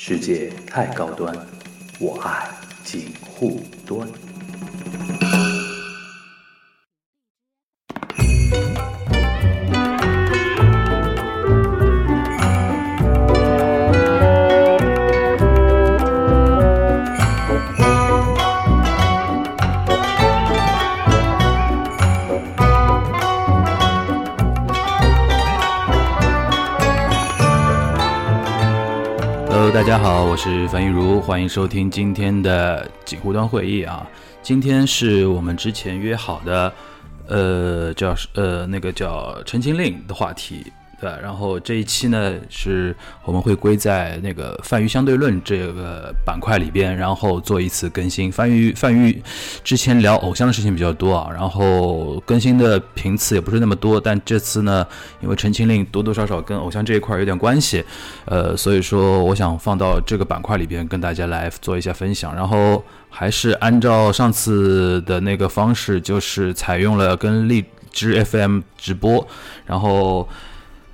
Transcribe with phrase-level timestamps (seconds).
[0.00, 1.36] 世界太高端，
[1.98, 2.48] 我爱
[2.84, 4.08] 锦护端。
[30.70, 34.06] 樊玉茹，欢迎收听今天的锦湖端会议啊。
[34.42, 36.72] 今天是我们之前约好的，
[37.26, 41.10] 呃，叫呃那个叫《陈情令》的话题，对？
[41.22, 42.94] 然后这一期呢，是
[43.24, 48.30] 我们会归在那个泛娱相对论这个板块里边，然后做一次更新。
[48.30, 49.22] 泛娱泛娱
[49.62, 54.86] 之前聊偶像的事情比较多啊，然后更新的频次也不是那么多，但这次呢，
[55.20, 57.84] 因为《陈情令》多多少少跟偶像这一块有点关系，
[58.24, 69.26] 呃，所以说我想放到这个板块里边跟大家来做一下分享，然后还是按照上次的那个方式，就是采用了跟荔枝 FM 直播，
[69.64, 70.28] 然后。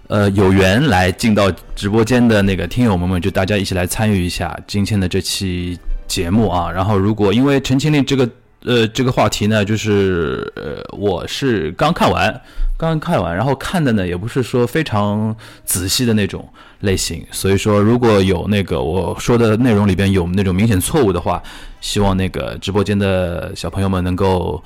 [0.07, 6.71] 呃，有缘来进到直播间的那个听友们们，就大家一起来参与一下今天的这期节目啊。
[6.71, 8.29] 然后，如果因为《陈情令》这个
[8.65, 12.39] 呃这个话题呢，就是呃我是刚看完，
[12.77, 16.47] 刚看完，然后看的呢也不是说非常仔细的那种
[16.81, 21.43] 类型，所以说如果有那个我说的内容里边有那种明显错误的话，
[21.81, 24.63] 希望那个直播间的小朋友们能够。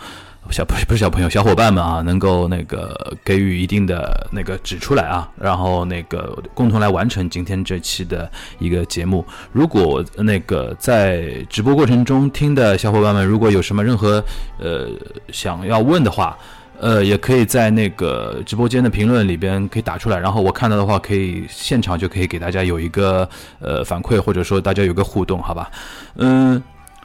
[0.51, 9.25] 小不是不是小朋友，小伙伴们啊，能够那个给予一定的那个指出来啊，然后那个共同来完成今天这期的一个节目。
[9.53, 14.25] 如果那个在直播过程中听的小伙伴们，如果有什么任何
[14.59, 14.89] 呃
[15.31, 16.37] 想要问的话，
[16.81, 23.29] 呃，也可以在那个直播间的评论里边可以打出来，然后我看到的话，可以现场就可以给大家有一个
[23.61, 25.71] 呃反馈，或者说大家有个互动，好吧？
[26.17, 26.61] 嗯，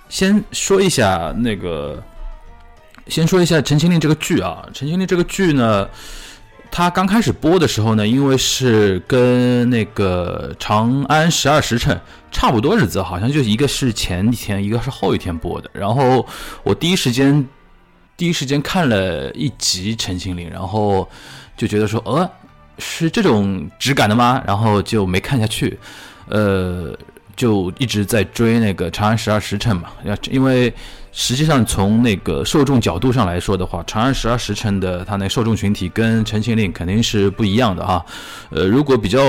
[0.08, 2.02] 先说一下那个。
[3.08, 5.88] 先说一下《陈情令》这个剧啊，《陈情令》这个剧呢，
[6.72, 11.96] 它刚开始播的时候呢，因为是跟那个《长安十二时辰》
[12.32, 15.70] 差不多日子，好像就一个是前一天，一个是后一天播的。
[15.74, 16.26] 然后
[16.64, 17.46] 我第一时间
[18.16, 21.08] 第一时间看了一集《陈情令》，然后
[21.58, 22.28] 就觉得说，呃，
[22.80, 24.42] 是这种质感的吗？
[24.48, 25.78] 然后就没看下去，
[26.30, 26.98] 呃，
[27.36, 30.74] 就一直在追那个《长安十二时辰》嘛，要因为。
[31.16, 38.04] 实际上，从那个受众角度上来说的话，《长安十二时辰》的它那受众群体跟《陈情令》肯定是不一样的哈。
[38.50, 39.22] 呃，如果比较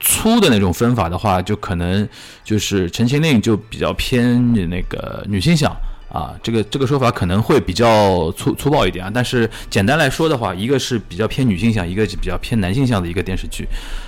[0.00, 2.08] 粗的那种分法的话，就可能
[2.42, 5.70] 就是《陈情令》就比较偏那个女性向
[6.10, 6.32] 啊。
[6.42, 9.10] 这个这个说法可能会比较粗粗暴一点啊。
[9.12, 13.66] 但是简单来说的话，一个是比较偏女性向，一个是比较偏男性向的一个电视剧。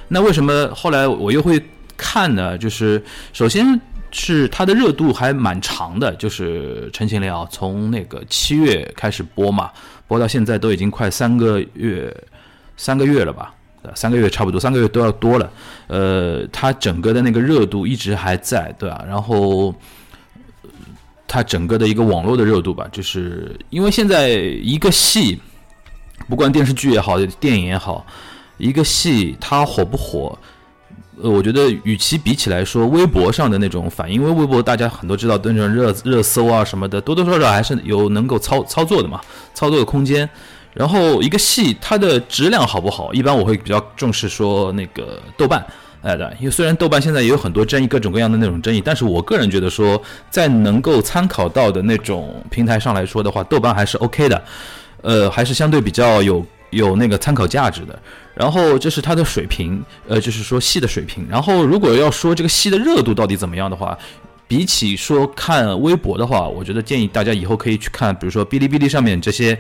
[0.09, 1.63] 那为什么后来我又会
[1.99, 2.57] 看呢？
[2.57, 3.05] 就是
[3.35, 3.79] 首先。
[4.11, 9.71] 是它的热度还蛮长的，就是《陈情令》啊，从那个七月开始播嘛，
[10.09, 12.15] 播到现在都已经快三个月，
[12.77, 13.55] 三个月了吧？
[13.95, 15.51] 三个月差不多，三个月都要多了。
[15.87, 19.03] 呃，它整个的那个热度一直还在，对吧？
[19.09, 19.75] 然后
[21.27, 25.41] 它整个的一个网络的热度吧，就是因为现在一个戏，
[26.29, 28.05] 不管电视剧也好，电影也好，
[28.59, 30.39] 一个戏它火不火？
[31.23, 39.21] 呃，我觉得与其比起来说，微博上的那种反应，因为微博大家很多知道那种热热搜啊什么的，多多少少还是有能够操操作的嘛，
[39.55, 40.29] 操作的空间。
[40.73, 45.65] 然后一个戏它的质量好不好，一般我会比较重视说那个豆瓣，
[46.03, 50.01] 哎对，因为虽然豆瓣现在也有很多争议，各种各样的那种争议，但是我个人觉得说，
[50.31, 54.43] 在能够参考到的那种平台上来说的话，豆瓣还是 OK 的，
[55.03, 56.47] 呃，还是相对比较有。
[56.71, 57.99] 有那个参考价值的，
[58.35, 61.27] 然后这是它的水平，呃，就是说戏的水平。
[61.29, 63.97] 然后如果要说这个戏的热度到底怎么样的话，
[64.49, 69.59] 比起说看微博的话，我觉得建议大家以后可以去看，比如说哔哩哔哩上面这些。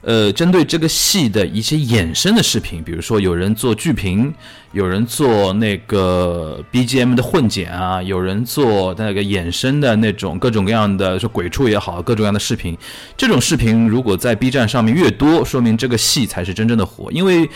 [0.00, 4.32] 呃，针对这个戏的一些衍生的视频，比如说有人做剧评，
[4.72, 12.78] 有人做那个 BGM 的混剪啊，有人做那个衍生的那种各种各样的说鬼畜也好，各种各样的视频。
[13.16, 17.10] 这种视频如果在 B 站上面越多，说明这个戏才是真正的火。
[17.10, 17.50] 因为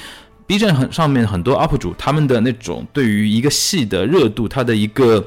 [0.44, 5.24] B 站很上面很多 UP 主他们的那种对于一个戏的热度，它的一个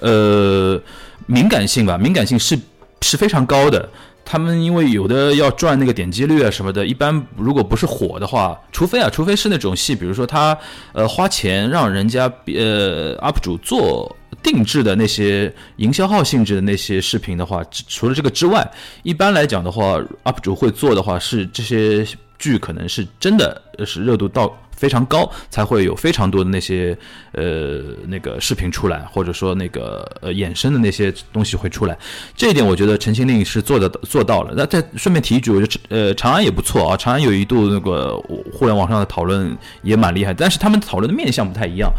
[0.00, 0.82] 呃
[1.26, 2.58] 敏感性吧，敏感性是
[3.02, 3.88] 是非常高的。
[4.28, 10.58] 他们因为有的要赚那个点击率啊什么的，一般如果不是火的话，除非啊，除非是那种戏，比如说他
[10.92, 18.68] 呃花钱让人家呃 UP 主做定制的那些营销号性质的那些视频的话，除了这个之外，
[19.04, 22.04] 一般来讲的话，UP 主会做的话是这些
[22.36, 26.96] 剧可能是真的是热度到非常高，才会有非常多的那些
[27.32, 31.98] 呃那个视频出来，或者说那个呃衍生的那些东西会出来。
[32.36, 34.52] 这一点我觉得《陈情令》是做的做到了。
[34.56, 38.16] 那再顺便提一句，我觉得呃长安也不错啊，长安有一度那个
[38.52, 41.90] 互联网上的讨论也蛮厉害，但是他们讨论的面向不太一样。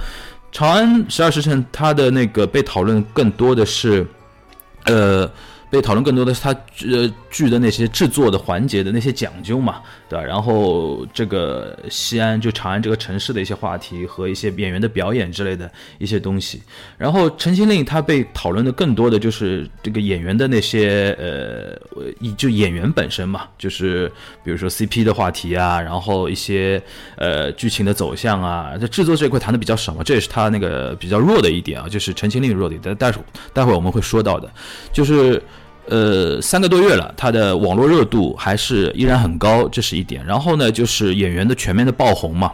[0.52, 4.06] 长安十二时辰它的那个被讨论更多的是
[4.86, 5.30] 呃。
[5.70, 6.52] 被讨论更多的是它
[6.90, 10.24] 呃剧的那些制作的环节的那些讲究嘛，对吧？
[10.24, 16.62] 然后这个西安就长安这个城市的一些话题和一些演员的表演之类的一些东西。
[16.98, 21.78] 然后《陈情令》它被讨论的更多的就是这个演员的那些呃，
[22.38, 24.12] 就演员本身嘛，就是
[24.44, 26.82] 比如说 CP 的话题啊，然后一些
[27.18, 32.96] 呃剧情的走向啊，在制作这一块谈的比较少嘛，这也是他那个比较弱的一点啊，就是《陈情令》弱的一点。
[32.96, 33.22] 待会
[33.54, 34.50] 待会我们会说到的，
[34.94, 35.42] 就是。
[35.90, 40.26] 呃，三个多月了，它的网络热度还是依然很高，这是一点。
[40.26, 42.52] 然后呢，就是演员的全面的爆红嘛，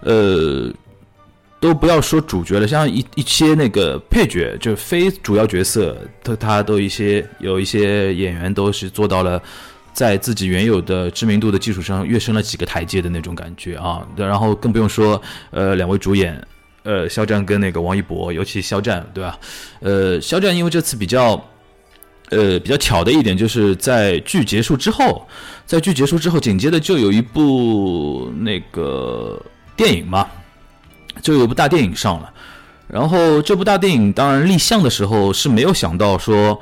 [0.00, 0.70] 呃，
[1.58, 9.42] 都不要说主角了，像一一些那个配角，就非主要角色，他他都一些有一些演员都是做到了
[9.94, 14.06] 在自己原有的知名度的基础上跃升了几个台阶的那种感觉啊。
[14.16, 15.20] 然后更不用说，
[15.50, 16.46] 呃，两位主演，
[16.82, 19.38] 呃，肖战跟那个王一博，尤其肖战，对吧？
[19.80, 21.42] 呃，肖战因为这次比较。
[22.30, 25.26] 呃，比较巧的一点就是在剧结束之后，
[25.64, 29.40] 在剧结束之后，紧接着就有一部那个
[29.76, 30.26] 电影嘛，
[31.22, 32.30] 就有一部大电影上了。
[32.88, 36.60] 然后这部大电影当然立项的时候是没有想到说。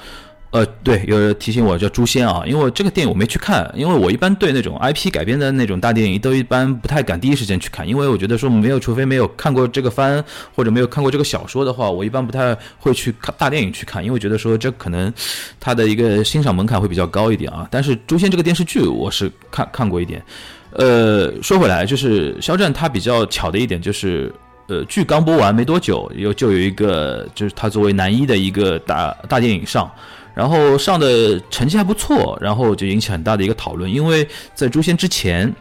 [0.55, 10.25] 呃，对，有人提醒我叫《诛仙》啊，因为这个电影我没去看，因为我一般对那种 IP 改编的那种大电影都一般不太敢第一时间去看，因为我觉得说没有，除非没有看过这个番
[10.55, 15.13] 或者没有看过这个小说的话，我一般不太会去看大电影去看，因为觉得说这可能
[15.59, 17.67] 它的一个欣赏门槛会比较高一点啊。
[17.69, 20.23] 但是《诛仙》这个电视剧我是看看过一点。
[20.71, 24.33] 呃，说回来，就是肖战他比较巧的一点就是，
[24.69, 29.91] 呃，剧刚播完没多久，有就有一个就是他作为男一的一个大大电影上。
[30.35, 35.55] 然后上的成绩还不错，然后就引起很大的一个讨论，因为在《诛仙》之前，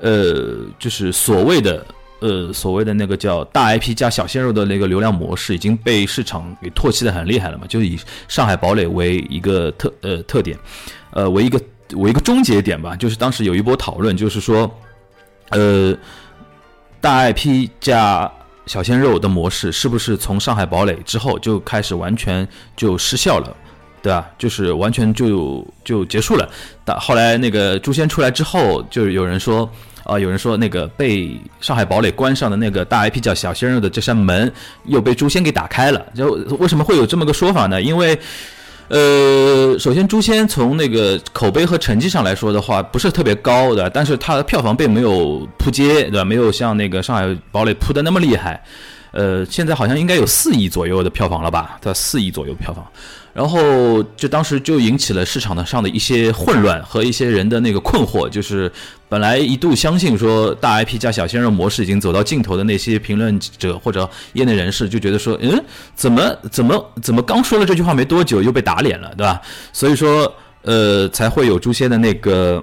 [0.00, 1.84] 呃，就是所谓的
[2.20, 7.96] 呃所谓的那个叫大 IP 加小鲜肉的那个流量模式已经被市场给唾弃的很厉害了嘛，就以
[8.28, 10.56] 《上海堡垒》为一个特呃特点，
[11.10, 11.60] 呃为一个
[11.96, 14.70] 为一个终结点吧，就是当时有一波讨论，就是说，
[15.50, 15.94] 呃，
[17.00, 18.30] 大 IP 加
[18.66, 22.46] 小鲜肉的模式是不是从《上海堡垒》之后就开始完全
[22.76, 23.56] 就失效了？
[24.02, 24.28] 对吧？
[24.36, 26.48] 就是完全就就结束了。
[26.84, 29.70] 但后来那个诛仙出来之后，就有人说，
[30.04, 34.52] 啊，有人说那个被上海堡垒关上的那个大 IP 叫小鲜肉的这扇门，
[34.86, 36.04] 又被诛仙给打开了。
[36.14, 37.80] 就为什么会有这么个说法呢？
[37.80, 38.18] 因为，
[38.88, 46.24] 呃，首先诛仙从那个口碑和成绩上来说的话，不是特别高的，但是它的票房并没有扑街，对吧？
[46.24, 48.60] 没有像那个上海堡垒扑的那么厉害。
[49.12, 51.78] 呃，现在好像应该有四亿左右的票房了吧？
[51.80, 52.86] 在四亿左右票房。
[53.34, 58.70] 然后就当时就引起了市场上的一些混乱和一些人的那个困惑，就是
[59.08, 65.58] 本来一度相信说大 IP 加小鲜肉模式已经走到尽头的那些评论者或者业内人士，就觉得说，嗯，
[65.94, 69.40] 怎么怎么怎么刚说了这句话没多久又被打脸了，对吧？
[69.72, 70.30] 所以说，
[70.60, 72.62] 呃，才会有诛仙的那个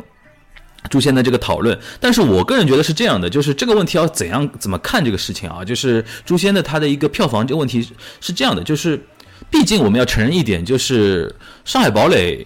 [0.90, 1.78] 诛仙的这个讨论。
[2.00, 5.66] 但是我个人觉得是这样的，就是这个问题要怎样怎么看这个事情啊？
[5.66, 7.88] 就是诛仙的它的一个票房这个问题
[8.22, 9.02] 是这样的，就是。
[9.50, 11.26] 毕竟我们要承认一点，就是
[11.64, 12.38] 《上海堡垒》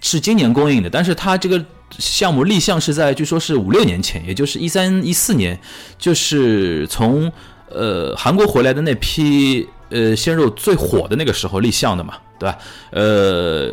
[0.00, 1.64] 是今年公映的，但是它这个
[1.98, 5.58] 项目立项是在据说是五六年前，也就是一三一四年，
[5.96, 7.32] 就是从
[7.70, 12.58] 呃韩国回来的那批呃鲜肉最火的那个时候立项的嘛，对吧？
[12.90, 13.72] 呃，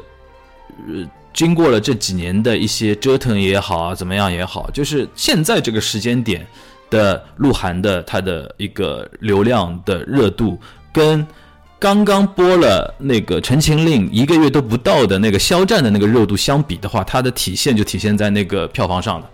[1.39, 6.45] 经过了这几年的一些折腾也好啊，怎么样也好，就是现在这个时间点
[6.89, 10.59] 的鹿晗的他的一个流量的热度
[10.91, 11.25] 跟。
[11.81, 19.29] 刚刚播了那个《陈情令》一个月都不到的那个肖战的那个热度相比的话，它的体现就体现在那个票房上了，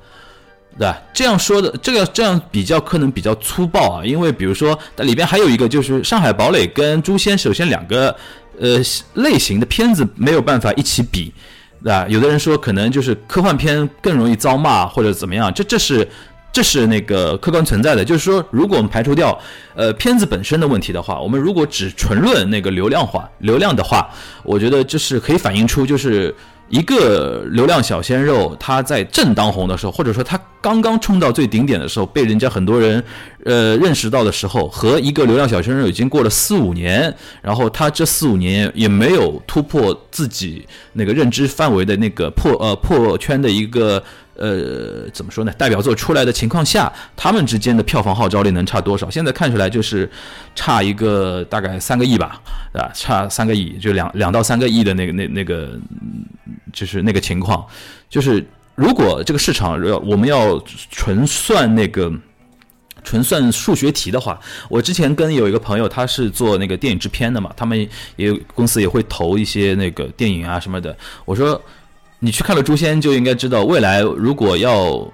[0.78, 1.02] 对吧？
[1.12, 8.16] 这样说的，这个这样比较可能比较粗暴啊，因为比如说里边还有一个就是《上海堡垒》跟《诛仙》，首先两个
[8.60, 8.80] 呃
[9.16, 11.34] 类型的片子没有办法一起比，
[11.86, 12.06] 对吧？
[12.10, 16.06] 有的人说可能就是科幻片更容易遭骂或者怎么样，这这是。
[16.56, 19.38] 这是那个客观存在的，就是说，如果我们排除掉，
[19.76, 24.10] 呃，片子本身的问题的话，我们如果只纯论那个流量化、流量的话，
[24.42, 26.34] 我觉得这是可以反映出，就是
[26.70, 33.04] 一个流量小鲜肉，他在正当红的时候，或者说他刚刚冲到最顶点的时候，被人家很多人，
[33.46, 44.04] 呃，认识到的时候，和一个流量小鲜肉已经过了四五年，然后他这四五年也没有突破自己那个认知范围的那个破呃破圈的一个。
[44.38, 45.54] 呃，怎么说呢？
[45.58, 49.10] 代表作出来的情况下，他们之间的票房号召力能差多少？
[49.10, 50.12] 现在看出来就是
[50.54, 52.42] 差一个大概三个亿吧，
[52.74, 52.92] 对吧？
[52.94, 55.80] 差三个亿，就两两到三个亿的那个那那个，
[56.74, 57.66] 就是那个情况。
[58.10, 60.62] 就是如果这个市场要我们要
[60.92, 62.12] 纯算那个
[63.06, 70.98] 纯算数学题的话，我之前跟有一个朋友，他是做那个电影制片的嘛，他们也公司也会投一些那个电影啊什么的。
[71.24, 71.62] 我说。
[72.20, 75.06] 你去看了《诛仙》，就应该知道，未来如果要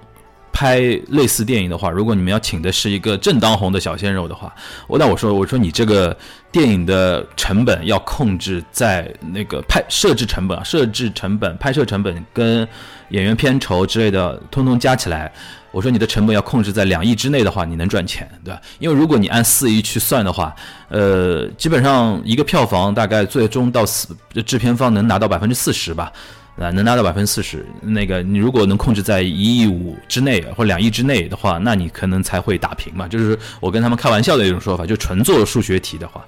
[0.50, 4.54] 拍类似电影的话，如果你们要请的是一个正当红的小鲜肉的话，
[4.86, 6.16] 我那我说我说你这个
[6.50, 12.66] 电影的成本要控制在那个拍设置成本啊，设置成本、拍摄成本跟
[13.12, 15.32] 演员片酬之类的，通通加起来，
[15.70, 18.60] 我说你的成本要控制在两亿之内的话，你能赚钱，对吧？
[18.78, 20.54] 因为如果你按四亿去算的话，
[20.88, 24.08] 呃，基本上一个票房大概最终到四
[24.44, 26.12] 制片方能拿到百分之四十吧。
[26.60, 33.08] 啊，能拿到百分之四十，那个你如果能控制在一亿五之内或两亿之内的话，那你可能才会打平嘛。
[33.08, 36.22] 就是我跟他们开玩笑的一种说法，就纯做数学题的话，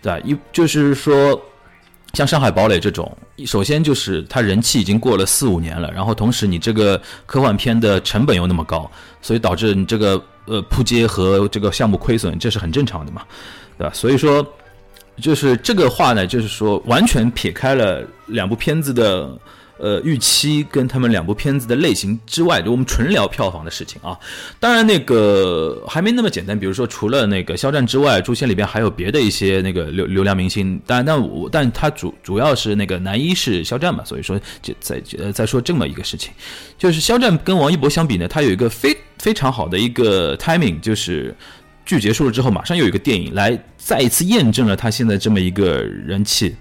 [0.00, 0.18] 对吧？
[0.24, 1.38] 一就是说，
[2.16, 13.22] 像《上海堡垒》这种，首先就是它人气已经过了四五年了，然后同时你这个科幻片的成本又那么高，所以导致你这个呃扑街和这个项目亏损，这是很正常的嘛，
[13.76, 13.92] 对吧？
[13.92, 14.44] 所以说，
[15.20, 19.38] 就是这个话呢，就是说完全撇开了两部片子的。
[19.78, 24.18] 呃，预期跟他们两部片子的类型之外，就我们纯聊票房的事情啊。
[24.58, 26.58] 当然，那个还没那么简单。
[26.58, 30.80] 比如说，除了那个肖战之外，《诛仙》里边还有别的一些那个流流量明星。
[30.86, 36.32] 但但我但他主主要是那个男一是肖战嘛，所以说就在呃再说这么一个事情，
[36.78, 41.36] 就是肖战跟王一博相比呢，他有一个非非常好的一个 timing，就是
[41.84, 46.54] 剧结束了之后，马上有一个电影来再一次验证了他现在这么一个人气。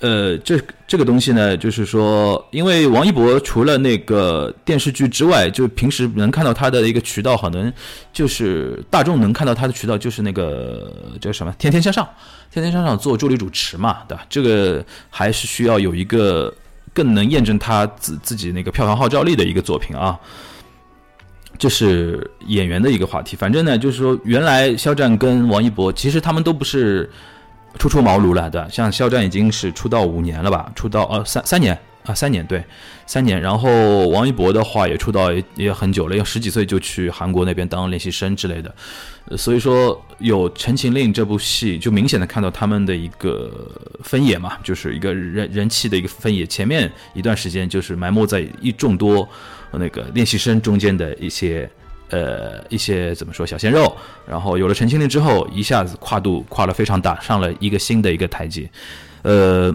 [0.00, 7.72] 呃，这这个东西呢，就是说，因为王一博除了那个电视剧之外，就平时能看到他的一个渠道，可能
[8.12, 12.04] 就是大众能看到他的渠道，就是那个叫什么《天天向上》，
[12.54, 14.24] 《天天向上》做助理主持嘛，对吧？
[14.30, 16.54] 这个还是需要有一个
[16.94, 20.16] 更能验证他自自己那个票房号召力的一个作品啊。
[21.58, 23.34] 这是演员的一个话题。
[23.34, 27.10] 反正呢，就是说，原来肖战跟王一博，其实他们都不是。
[27.78, 28.64] 初出茅庐了，对？
[28.70, 30.72] 像肖战已经是出道五年了吧？
[30.74, 32.64] 出道呃三三年啊，三年对，
[33.06, 33.40] 三年。
[33.40, 38.74] 然后王一博的话也出道也也很久了，要十几岁就去韩国那边当练习生之类的。
[39.36, 43.70] 所以说有《陈情令》这部戏，就明显的看到他们的一个
[44.02, 46.46] 分野嘛，就是一个人人气的一个分野。
[46.46, 49.28] 前面一段时间就是埋没在一众多
[49.72, 51.70] 那个练习生中间的一些。
[52.10, 53.94] 呃，一些怎么说小鲜肉，
[54.26, 58.70] 然后有了陈情令之后，一下子跨度跨了非常大，上了一个新的一个台阶。
[59.22, 59.74] 呃，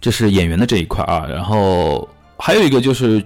[0.00, 2.08] 这是演员的这一块啊，然后
[2.38, 3.22] 还有一个就是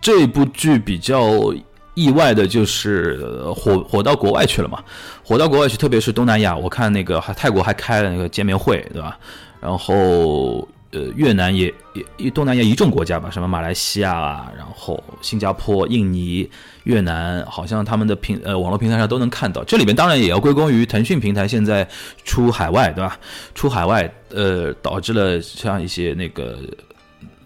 [0.00, 1.52] 这部剧比较
[1.94, 4.82] 意外的就是火火到国外去了嘛，
[5.24, 9.18] 火到国外去，特别是东南亚，我看那个还泰国还开了那个见面会，对吧？
[9.60, 10.68] 然后。
[10.92, 11.72] 呃，越南也
[12.18, 16.48] 也东南亚一众国家吧，什么马来西亚啊，然后新加坡、印尼、
[16.84, 19.64] 越南，好像他们的平呃网络平台上都能看到。
[19.64, 21.88] 这里边当然也要归功于腾讯平台现在
[22.24, 23.18] 出海外，对吧？
[23.54, 26.58] 出海外，呃，导致了像一些那个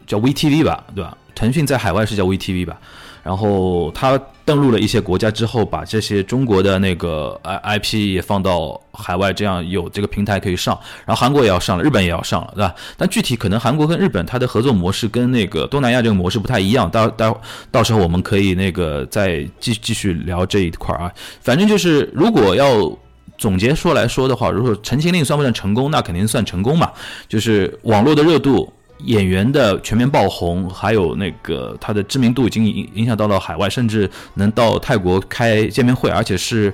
[0.06, 1.16] 叫 VTV 吧，对吧？
[1.34, 2.80] 腾讯在海外是叫 VTV 吧？
[3.22, 10.78] 然后他登陆了一些国家之后，把这些中国的那个 I IP 也放到海外，这样有这个平台可以上。
[11.04, 12.72] 然后韩国也要上了，日本也要上了，对吧？
[12.96, 16.88] 但具体可能韩国跟日本它的合作模式跟那个东南亚这个模式不太一样。
[16.88, 17.40] 到到
[17.72, 21.10] 到时候我们可以那个再继继续聊这一块啊。
[21.40, 22.96] 反正就是如果要
[23.36, 26.92] 总结说来说的话，如果《陈情令》算不算成功，那肯定算成功嘛。
[27.28, 28.72] 就是网络的热度。
[29.00, 36.72] 演员的全面爆红，还有那个他的知名度已经影影响到了海外，甚至能到泰国开见面会，而且是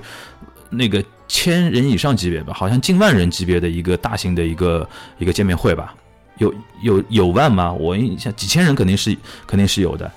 [0.69, 4.87] 那个千人以上级别吧，好像近万人级别的一个大型的一个
[5.19, 5.93] 一个见面会吧，
[6.37, 7.73] 有有有万吗？
[7.73, 9.15] 我印象几千人肯定是
[9.45, 10.09] 肯定是有的。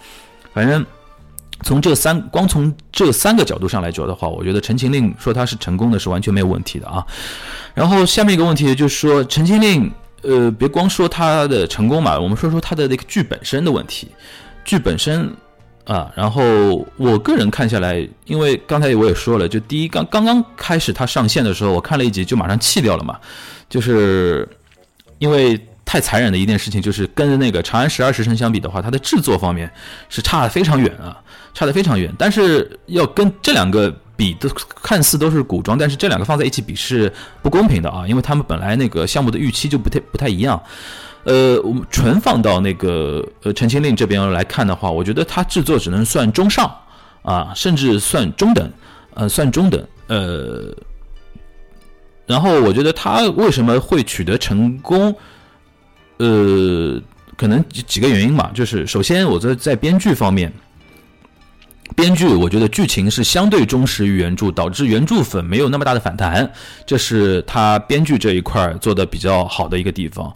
[0.54, 0.86] 反正
[1.62, 7.04] 从这三光从这三个角度上来说的话，我觉得《陈情令》说它是成功的是完全没有问题的啊。
[7.74, 9.90] 然后下面一个问题就是说，《陈情令》。
[10.22, 14.08] 呃，别光说他的成功嘛，我们说说他的那个剧本身的问题。
[14.64, 15.32] 剧本身
[15.84, 23.16] 啊，然后我个人看下来，因为刚才我也说了，就第一刚刚刚开始他上线的时候，我看了一集就马上弃掉了嘛，
[23.68, 24.48] 就是
[25.18, 29.70] 因为太残忍的一件事情，就是跟那个《长安十二时辰》相比的话，它的制作方面
[30.08, 31.22] 是差的非常远啊，
[31.54, 32.12] 差的非常远。
[32.18, 34.48] 但是要跟这两个比都
[34.82, 40.60] 看似都是古装，但是这两个放在一起比是不公平的啊，因为他们本来那个项目的预期就不太不太一样。
[41.24, 46.74] 呃，我们纯放到那个呃《陈情令》这边来看的话，我觉得它制作只能算中上
[47.22, 48.72] 啊，甚至算中等，
[49.14, 49.84] 呃，算中等。
[50.06, 50.72] 呃，
[52.26, 55.14] 然后我觉得他为什么会取得成功？
[56.18, 57.00] 呃，
[57.36, 60.52] 可能几几个原因吧，就是首先，我觉得在编剧方面。
[61.94, 66.50] 编剧，我觉得剧情是相对忠实于原著，导致原著粉没有那么大的反弹，
[66.84, 70.34] 这是他编剧这一块做的比较好的一个地方。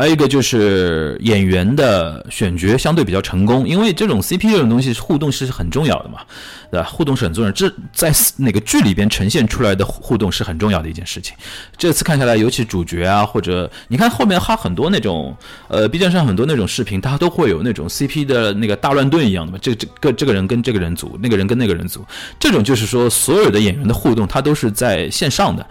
[0.00, 6.18] 还有一个就是演员的选角相对比较成功，因为这种 CP 这种东西互动是很重要的嘛，
[6.70, 6.86] 对吧？
[6.86, 11.36] 互动是很重要，这在哪个剧里边呈现出来的互动是很重要的一件事情。
[11.76, 15.32] 这次看下来，尤其主角啊，或者你看后面哈很多那种
[15.68, 22.04] 呃 B 站上很多那种视频，它都会有那种 CP 的那个大乱炖一样的嘛，这这个这个人跟这个人组，那个人跟那个人组，
[22.40, 25.64] 这种就是说所有的演员的互动，它都是在线上的。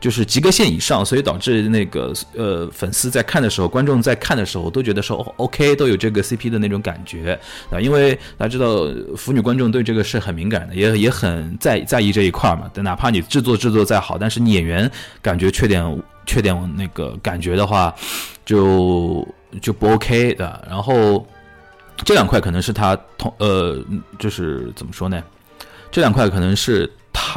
[0.00, 7.36] 就是及格线以上，所以导致那个呃粉丝在看的时候，观众在看的时候都觉得说 OK，都有这个 CP 的那种感觉
[7.70, 8.86] 啊，因为大家知道
[9.16, 12.70] 腐女观众对这个是很敏感的，也也很在在意这一块嘛。
[12.72, 14.88] 但哪怕你制作制作再好，但是你演员
[15.20, 17.92] 感觉缺点缺点那个感觉的话，
[18.46, 19.26] 就
[19.60, 20.64] 就不 OK 的。
[20.68, 21.26] 然后
[22.04, 23.76] 这两块可能是他同呃
[24.16, 25.20] 就是怎么说呢？
[25.90, 26.88] 这两块可能是。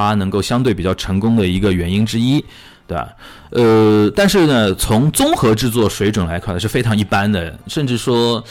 [0.10, 2.44] 它能够相对比较成功的一个原因之一，
[2.88, 3.10] 对吧？
[3.52, 8.44] 呃，但是呢，从综合制作水准来看是非常一般的，甚至说，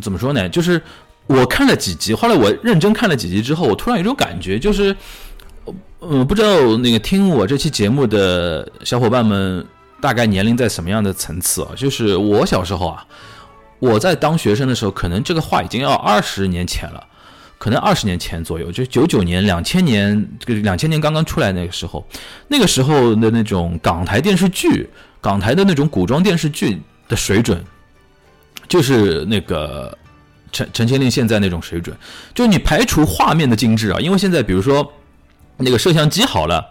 [0.00, 0.48] 怎么说呢？
[0.48, 0.80] 就是
[1.26, 4.94] 我看了几集，后来我认真看了几集之后，我突然有种感觉，就是，
[6.00, 9.64] 呃，不知道那个听我这期节目的小伙伴们
[10.00, 11.70] 大概年龄在什么样的层次啊？
[11.76, 13.04] 就是我小时候啊，
[13.78, 17.06] 我在当学生的时候，可能这个话已经要二十年前了。
[17.56, 22.06] 可能二十年前左右，就九九年、两千年，这个两千年刚刚出来那个时候，
[22.48, 24.88] 那个时候的那种港台电视剧，
[25.20, 27.64] 港台的那种古装电视剧的水准，
[28.68, 29.96] 就是那个
[30.52, 31.96] 陈陈情令现在那种水准。
[32.34, 34.92] 就你排除画面的精致啊，因为现在比如说
[35.56, 36.62] 那个摄像机好了，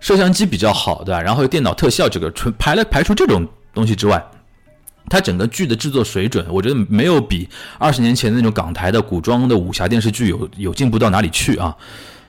[0.00, 4.22] 摄像机比较好的，然后电脑特效这个纯排了排除这种东西之外。
[5.08, 11.74] 它整个剧的制作水准，我觉得没有比二十年前那种港台的古装的武侠电视剧有有进步到哪里去啊？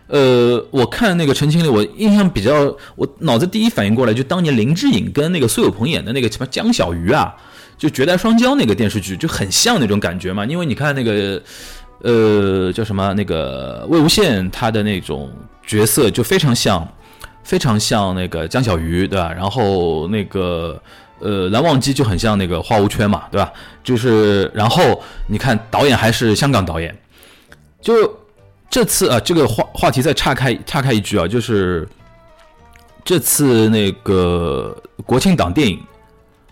[0.08, 7.32] 呃，我看那个《陈情令》，我印象比较，我脑子第一反应过来就当年林志颖跟那个苏有朋演的那个什么江小鱼啊，
[7.78, 10.44] 就绝代双骄那个电视剧就很像那种感觉嘛。
[10.46, 11.40] 因为你看那个
[12.02, 15.30] 呃叫什么那个魏无羡他的那种
[15.68, 16.88] 角色就非常像，
[17.44, 19.32] 非常像那个江小鱼，对吧？
[19.32, 20.82] 然后那个。
[21.20, 23.52] 呃，蓝忘机就很像那个花无缺嘛，对吧？
[23.84, 26.98] 就是，然后你看导演还是香港导演，
[27.82, 27.94] 就
[28.70, 31.88] 这次啊，这个话话题再岔开岔开一句啊，就是
[33.04, 35.80] 这次那个国庆档电影，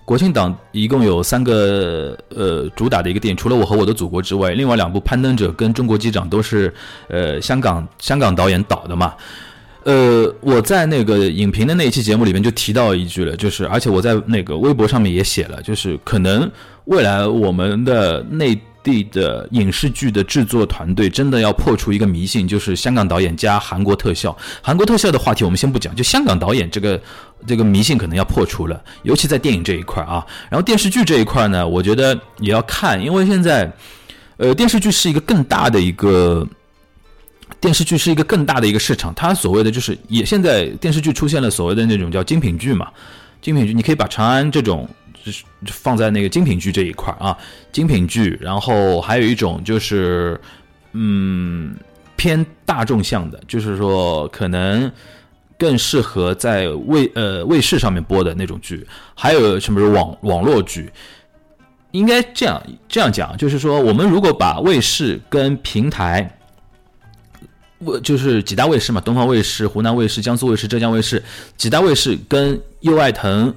[0.04, 6.74] 国庆档一共有三个呃主打的一个电影，除了我和我的祖国之外，另外两部攀登者跟中国机长都是
[7.08, 9.14] 呃香港香港导演导的嘛。
[9.88, 16.52] 呃，我在那个影评的那一期节目里面就提到一句了，就是而且我在那个微博上面也写了，就是可能
[16.86, 24.38] 未来我们的内地的影视剧的制作团队真的要破除一个迷信，就是香港导演加韩国特效。
[24.62, 27.02] 韩国特效的话题我们先不讲，就香港导演这个
[27.46, 30.22] 这个迷信可能要破除了，尤其在电影这一块啊。
[30.50, 33.72] 然后电视剧这一块呢，我觉得也要看，因为现在
[34.36, 36.46] 呃电视剧是一个更大的一个。
[37.60, 42.88] 电视剧是一个更大的一个市场，它所谓的就是也现在电视剧出现了所谓的那种叫精品剧嘛，
[43.42, 44.88] 精品剧你可以把长安这种
[45.24, 47.36] 就是放在那个精品剧这一块啊，
[47.72, 50.40] 精品剧，然后还有一种就是
[50.94, 51.76] 嗯
[52.16, 54.92] 偏大众向的，就是说可能
[55.58, 60.92] 更适合在卫呃卫视上面播的那种剧，还有什么是网网络剧，
[61.90, 66.37] 应该这样这样讲，就是说我们如果把卫视跟平台。
[67.80, 71.24] 卫就是几大卫视嘛，东方卫视、湖南卫视、江苏卫视、浙江卫视，
[71.58, 73.54] 几大卫视跟优爱腾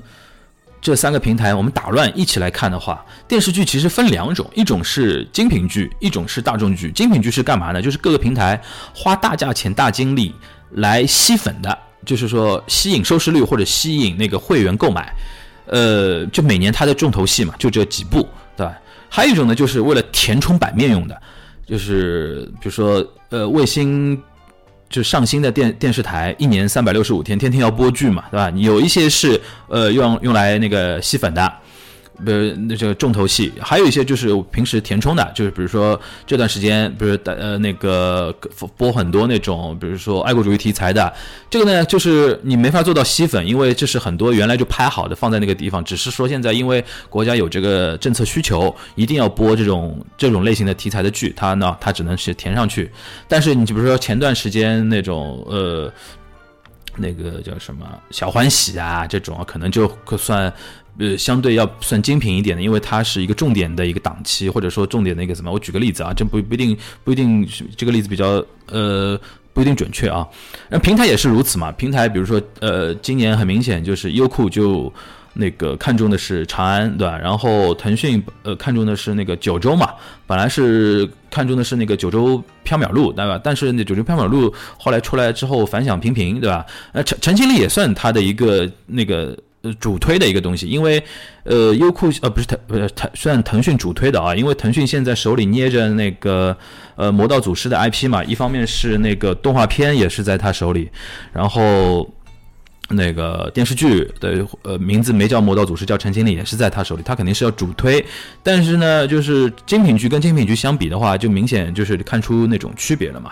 [0.80, 6.90] 这三个平台，我们打乱一起来看的话，电视剧其实分两种，一种是精品剧，一种是大众剧。
[6.92, 7.82] 精品剧是干嘛呢？
[7.82, 8.60] 就是各个平台
[8.94, 10.34] 花大价钱、大精力
[10.72, 15.14] 来吸粉的，就是说吸引收视率或者吸引那个会员购买。
[15.66, 18.74] 呃，就每年它的重头戏嘛，就这几部，对吧？
[19.08, 21.22] 还有一种呢，就是为了填充版面用的。
[21.70, 24.20] 就是比如说，呃，卫星
[24.88, 28.50] 就上新的电电视台，一年三百六十五天，天天要播剧嘛，对吧？
[28.56, 31.52] 有一些是呃用用来那个吸粉的，
[32.26, 38.34] 呃，那这个重头戏，还有一些就是平时填充的，就是比如说这段时间，比如呃那个
[38.76, 41.12] 播很多那种，比如说爱国主义题材的，
[41.48, 52.90] 这个呢就是你没法做到吸粉，因为这是很多原来就拍好的放在那个地方，只是说现在因为国家有这个政策需求，一定要播这种这种类型的题材的剧，它呢它只能是填上去。
[53.26, 55.90] 但是你就比如说前段时间那种呃
[56.96, 60.52] 那个叫什么小欢喜啊这种，可能就可算。
[60.98, 65.50] 呃，相对要算精品一点的，因为它是一个重点的一个档期，或者说重点的一个什么？
[65.50, 69.18] 我举个例子啊，这不不一定不一定这个例子比较呃
[69.54, 70.26] 不一定准确啊。
[70.68, 71.72] 那平台也是如此嘛？
[71.72, 74.92] 平台比如说呃，今年很明显就是优酷就
[75.32, 77.16] 那个看中的是长安，对吧？
[77.16, 79.90] 然后腾讯呃看中的是那个九州嘛，
[80.26, 83.40] 本来是看中的是那个九州缥缈录，对吧？
[83.42, 86.66] 但是那九州缥缈录后来出来之后反响平平，对吧？
[86.92, 89.34] 呃，陈陈情令也算它的一个那个。
[89.62, 91.02] 呃，主推的一个东西，因为，
[91.42, 96.56] 呃，优酷呃不是腾不是腾，算腾讯主推的啊，因为腾讯现在手里捏着那个
[96.96, 100.88] 呃魔道祖师的 IP 嘛，一方面是那个动画片也是在他手里，
[101.30, 102.10] 然后
[102.88, 108.02] 那个电视剧的呃名字没叫魔道祖师，叫陈情令也是在他手里，他肯定是要主推，
[108.42, 113.30] 但是呢，就是精品剧跟精品剧相比的话，就明显就是看出那种区别了嘛，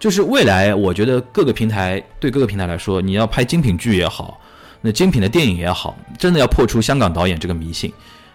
[0.00, 4.40] 就是未来我觉得各个平台对各个平台来说，你要拍精品剧也好。
[4.80, 7.92] 那精品的电影也好，真的要破除香港导演这个迷信，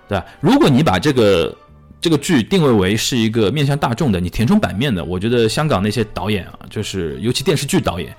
[0.10, 0.26] 对吧？
[0.42, 1.56] 如果你把这个
[2.02, 8.14] 这个剧定位为是一个面向大众的，你填充版面的，我觉得香港那些导演啊，就是尤其电视剧导演，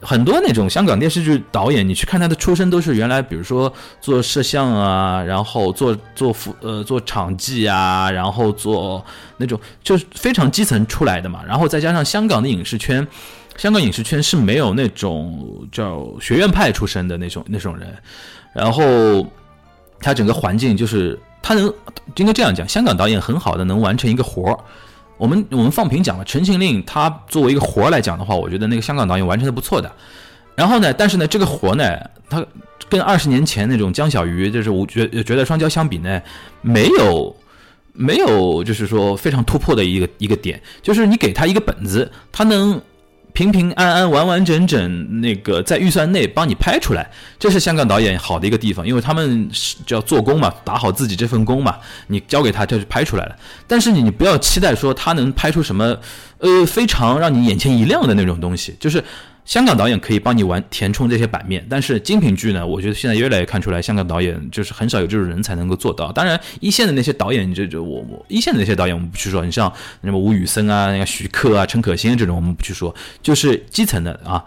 [0.00, 9.04] 很多那种香港电视剧导演，你去看他的出身都是原来，比如说做摄像啊，然后做做服呃做场记啊，然后做
[9.36, 13.06] 那种就是非常基层出来的嘛，然后再加上香港的影视圈。
[13.56, 17.94] 香港影视圈是没有那种叫学院派出身的那种那种人，
[18.54, 19.26] 然后
[20.00, 21.72] 他整个环境就是他能
[22.16, 24.58] 应该这样讲，香港导演很好的能完成一个活儿。
[25.18, 29.92] 我们我们放平讲了，《陈情令》他作为一个活儿来讲的话，我觉得那个香港导演完成的不错的。
[30.56, 31.96] 然后呢，但是呢，这个活呢，
[32.28, 32.44] 他
[32.88, 36.20] 跟二十年前那种江小鱼就是我觉觉得双骄相比呢，
[36.62, 37.36] 没有
[37.92, 42.80] 没有就是说非常突破的一个一个点，就是你给他一个本子，他能。
[43.32, 53.36] 平平安安、完完整整，那个在预算内帮你拍出来，这是香港导演好的一个地方，因为他们是叫做工嘛，打好自己这份工嘛，你交给他，就是拍出来了。
[53.66, 55.96] 但是你，你不要期待说他能拍出什么，
[56.38, 59.02] 呃，非常让你眼前一亮的那种东西，就是。
[59.44, 66.12] 香港导演可以帮你完填充这些版面，但是精品剧呢，我觉得现在越来越看出来，香港导演就是很少有这种人才能够做到。
[66.12, 69.44] 当然，一线的那些导演，就就我我一线的那些导演，我们不去说。
[69.44, 69.70] 你像
[70.02, 74.44] 什么吴宇森啊、那个徐克啊、陈可辛这种，我们不去说，就是基层的啊。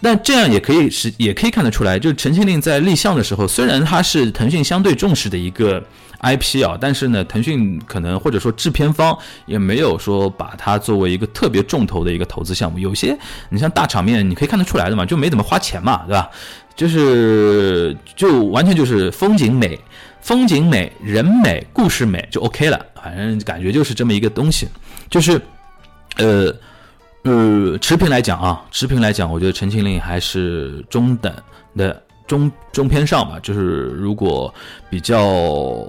[0.00, 5.82] 但这样也可以是，也可以看得出来，就是陈情令在立项的时候，虽然它是腾讯相对重视的一个。
[6.22, 12.78] IP 啊，但是呢，腾讯可能或者说制片方也没有说把它作为一个特别重头的一个投资项目。
[12.78, 13.16] 有些
[13.50, 16.30] 你像大场面，你可以看得出来的嘛，就没怎么花钱嘛，对吧？
[16.74, 19.78] 就是就完全就是风景美、
[20.22, 24.66] 风景美、人美、故事美就 OK 了，反正感觉就是这么一个东西。
[25.10, 25.38] 就是
[26.16, 26.52] 呃
[27.26, 31.34] 呃，持平来讲啊，持平来讲，我觉得《陈情令》还是中等
[31.76, 33.38] 的中中偏上吧。
[33.42, 33.60] 就是
[33.90, 34.52] 如果
[34.88, 35.86] 比较。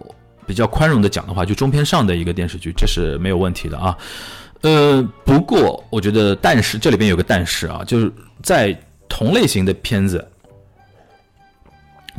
[0.47, 3.97] 比较宽容的讲的话，就中偏上的一个电视剧，这是没有问题的啊。
[4.61, 8.09] 呃，不过我觉得，但是这里边有个但是啊，就是
[8.41, 8.73] 在
[9.09, 10.25] 同类型的片子，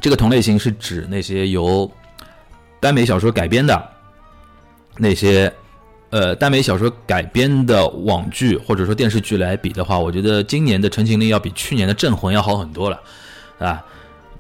[0.03, 1.91] 这个同类型是指那些由
[2.81, 3.83] 耽美小说改编的
[4.99, 5.51] 那些
[6.11, 13.01] 呃耽美小说改编的网剧或者说电视剧来比的话，我觉得今年的《陈情令》要比去年的《镇魂》要好很多了，
[13.59, 13.85] 啊。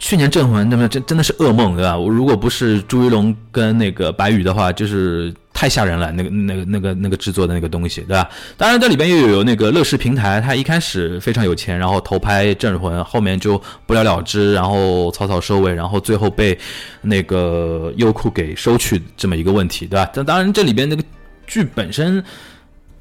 [0.01, 1.99] 去年《镇魂》那么真真的是噩梦，对吧？
[1.99, 6.13] 我如果不是朱一龙跟那个白宇的话，就是太吓人了。
[6.13, 8.31] 那个、那个、那个、那个制作的那个东西，对吧？
[8.57, 16.57] 当然，这里边又有那个乐视平台，它一开始非常有钱，然后投拍《镇魂》，后面就不了了之，然后草草收尾，然后最后被
[17.03, 20.09] 那个优酷给收去，这么一个问题，对吧？
[20.15, 21.03] 但当然，这里边那个
[21.49, 22.23] 剧本身。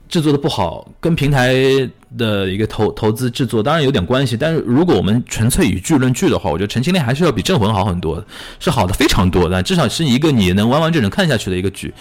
[0.10, 1.53] 制作的不好，跟平台
[2.17, 8.23] 的一个投投资制作当然有点关系，但是如果我们纯粹以剧论剧的话，我觉得《陈情令》还是要比《镇魂》好很多，
[8.57, 11.93] 是好的非常多的，至少是一个你能完完整整看下去的一个剧。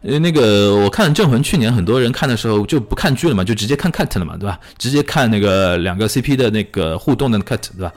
[0.00, 4.58] 呃，那个我看《镇魂》去年很多人看的时候就不看剧了嘛，就直接看 cut 了嘛，对吧？
[4.78, 7.92] 直接看那个两个 CP 的那个互动的 cut，对吧？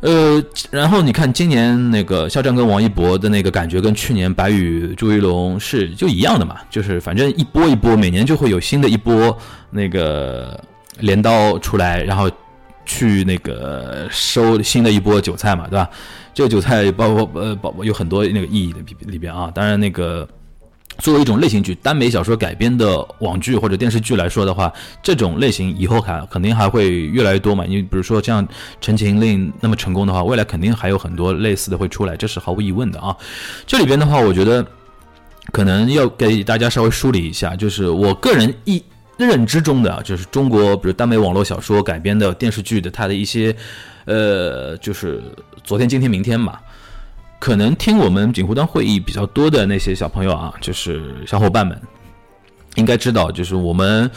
[0.00, 9.36] 呃，然后你看今年那个肖战跟王一博的那个感觉，跟去年白宇朱一龙是就一样的嘛，就是反正一波一波，每年就会有新的一波
[9.70, 10.62] 那个
[11.00, 12.30] 镰刀出来，然后
[12.86, 15.90] 去那个收新的一波韭菜嘛，对吧？
[16.32, 19.50] 这个韭菜包括呃包有很多那个意义的里边啊。
[19.52, 20.26] 当然，那个
[20.98, 27.64] 作为一种类型剧、耽美小说改编的网剧或者电视剧来说的话，这种类型以后还肯定还会越来越多嘛。
[27.66, 28.46] 因为比如说像
[28.80, 33.16] 《陈情令》那么成功的话，未来肯定还有很多类似的会出来，这是毫无疑问的啊。
[33.66, 34.66] 这里边的话，我觉得
[35.52, 38.82] 可能要给大家稍微梳理一下，就是我个人一。
[39.16, 43.52] 认知中的就是中国，比如耽美网络小说改编的电视剧的它的一些，
[44.04, 45.20] 呃，就是
[45.64, 46.56] 昨天、今天、明天嘛。
[47.38, 51.80] 可能听我们锦湖端会议比较多的那些小朋友啊，就是小伙伴们，
[52.76, 54.10] 应该知道，就是我们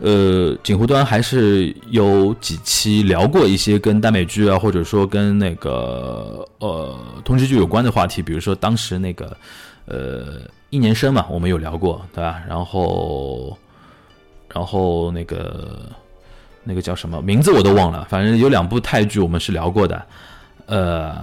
[0.00, 9.36] 呃锦湖端还是有几期聊过一些跟耽美剧啊，或者说跟那个呃通知剧有关的话题，比如说当时那个
[9.86, 12.42] 呃一年生嘛，我们有聊过，对吧？
[12.48, 13.56] 然后。
[14.52, 15.78] 然后那个
[16.64, 20.04] 那个叫什么名字我都忘了，反正有两部泰剧我们是聊过的，
[20.66, 21.18] 呃，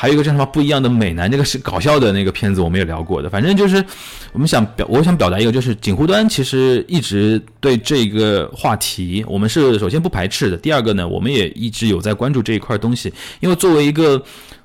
[0.00, 3.28] 还有一个叫什么不一样的美男，那个是搞笑的那个片子我们也聊过的。
[3.28, 3.84] 反正就是
[4.32, 10.56] 我们想表，我想表达一个，就是锦湖端其实一直对这个话题，我们是首先不排斥的。
[10.56, 14.22] 第二个呢，我们也一直有在关注这一块东西，因为作为一个。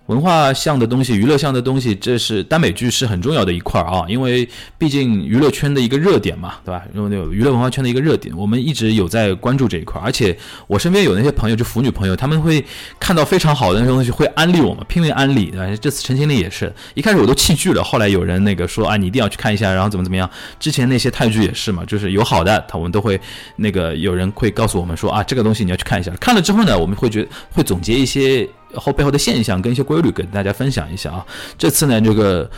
[0.08, 6.84] 文化向的东西，娱乐向的东西，这是耽美剧是很重要的一块儿啊，因为毕竟娱乐圈的一个热点嘛，对吧？
[6.94, 10.04] 因为那个娱乐文化圈的一个热点，我们一直有在关注这一块儿。
[10.06, 10.38] 而且
[10.68, 12.64] 我身边有那些朋友，就腐女朋友，他们会
[13.00, 15.46] 看到非常好的那些东西，会安利我们，拼命安利。
[15.46, 15.78] 对吧？
[15.82, 20.30] 这次陈情令也是一开始我都弃剧了，后来有人那个说啊，你一定要去看一下，然后怎么怎么样。
[20.60, 23.20] 之前那些泰剧也是嘛，就是有好的，他我们都会
[23.56, 26.12] 那个有人会告诉我们说啊，这个东西你要去看一下。
[26.20, 28.48] 看了之后呢，我们会觉会总结一些。
[28.74, 31.26] 后背后的现象跟一些规律跟大家分享一下啊。
[31.58, 32.50] 这次呢，这个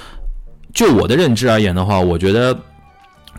[0.74, 2.58] 就我的认知而言的话，我觉得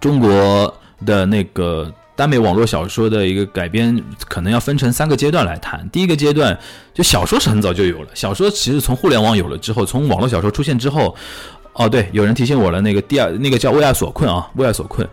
[0.01, 0.75] 中国
[1.07, 5.89] 的那个耽美网络小说的一个改编，可能要分成三个阶段来谈。
[5.91, 6.59] 第一个阶段，
[6.93, 11.15] 就小说是很早就有了，小说其实从互联网有了之后，从网络小说出现之后，
[11.75, 15.09] 哦对，有人提醒我了，那个第二那个叫为爱所困啊，为爱所困。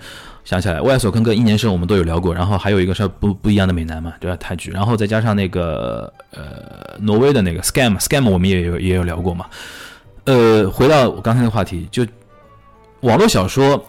[0.46, 4.38] 想起来，外所困跟一年生我们都有聊过，然后还有一个是不不一样的美男嘛，对吧？
[4.40, 9.48] 泰剧，然后再加上那个呃挪威的那个 scam scam 我们也有也有聊过嘛。
[10.26, 12.06] 呃，回到我刚才的话题，就
[13.02, 13.84] 网络小说，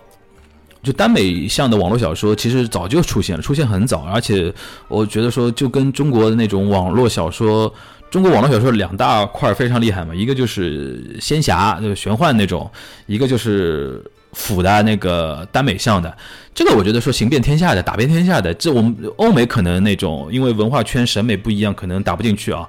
[0.83, 4.51] 就耽美向的网络小说，其实早就出现了，出现很早，而且
[4.89, 7.71] 我觉得说就跟中国的那种网络小说，
[8.11, 12.71] 中国网络小说两大块非常厉害嘛，一个就是仙侠就是玄幻那种，
[13.05, 14.03] 一个就是。
[14.37, 16.15] 腐的那个耽美向的，
[16.55, 22.69] 这个我觉得说行遍天下的，打遍天下的，这我们欧美可能那种，因为文化圈审美不一样，可能打不进去啊。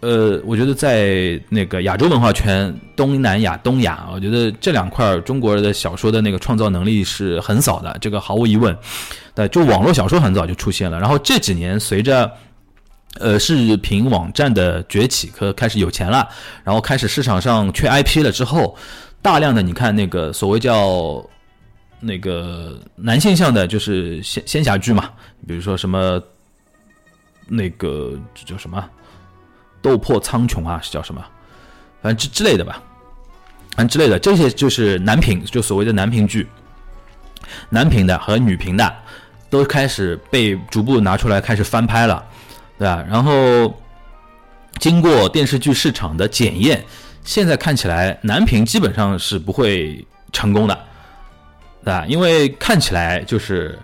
[0.00, 8.76] 呃，我觉得在那个亚洲文化圈，东南亚、东亚，我觉得这两块中国人的小说的那个创造能力是很少的，这个毫无疑问。
[9.34, 12.30] 对，就网络小说很早就出现了，然后这几年随着
[13.18, 16.28] 呃视频网站的崛起和开始有钱了，
[16.62, 18.76] 然后开始市场上缺 IP 了之后。
[19.22, 21.24] 大量的你看那个所谓叫
[22.00, 25.08] 那个男性向的，就是仙仙侠剧嘛，
[25.46, 26.20] 比如说什么
[27.46, 28.84] 那个叫什么
[29.80, 31.24] 斗破苍穹啊，是叫什么，
[32.02, 32.82] 反正之之类的吧，
[33.76, 36.48] 反正之类的这些就是男频，就所谓的男频剧，
[37.68, 38.92] 男频的和女频的
[39.48, 42.24] 都开始被逐步拿出来开始翻拍了，
[42.76, 43.04] 对吧？
[43.08, 43.72] 然后
[44.80, 46.84] 经过电视剧市场的检验。
[47.24, 50.78] 现在看起来，男频基本上是不会成功的，
[51.84, 52.04] 对吧？
[52.08, 53.78] 因为看起来就是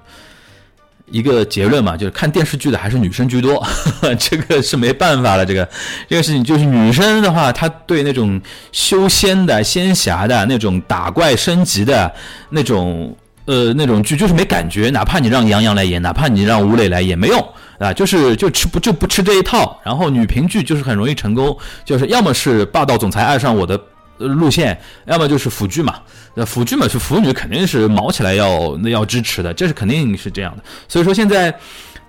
[1.10, 3.64] 一个结论嘛，就是看电视剧的还是女生居多，
[4.18, 5.46] 这个是没办法了。
[5.46, 5.66] 这个
[6.08, 8.40] 这个事情就是女生的话，她对那种
[8.72, 12.12] 修仙的、仙侠的那种打怪升级的
[12.50, 14.90] 那种呃那种剧，就是没感觉。
[14.90, 17.48] 哪怕你让杨洋来演，哪怕你让吴磊来演，没用。
[17.78, 23.80] 啊，就是就吃不就不吃这一套，然后女频剧就是很容易成功，就是要么是霸道总裁爱上我的
[24.18, 25.96] 路线，要么就是腐剧嘛。
[26.34, 30.62] 那腐剧嘛是腐女肯定是毛起来要那要支持的，这是肯定是这样的。
[30.88, 31.54] 所以说现在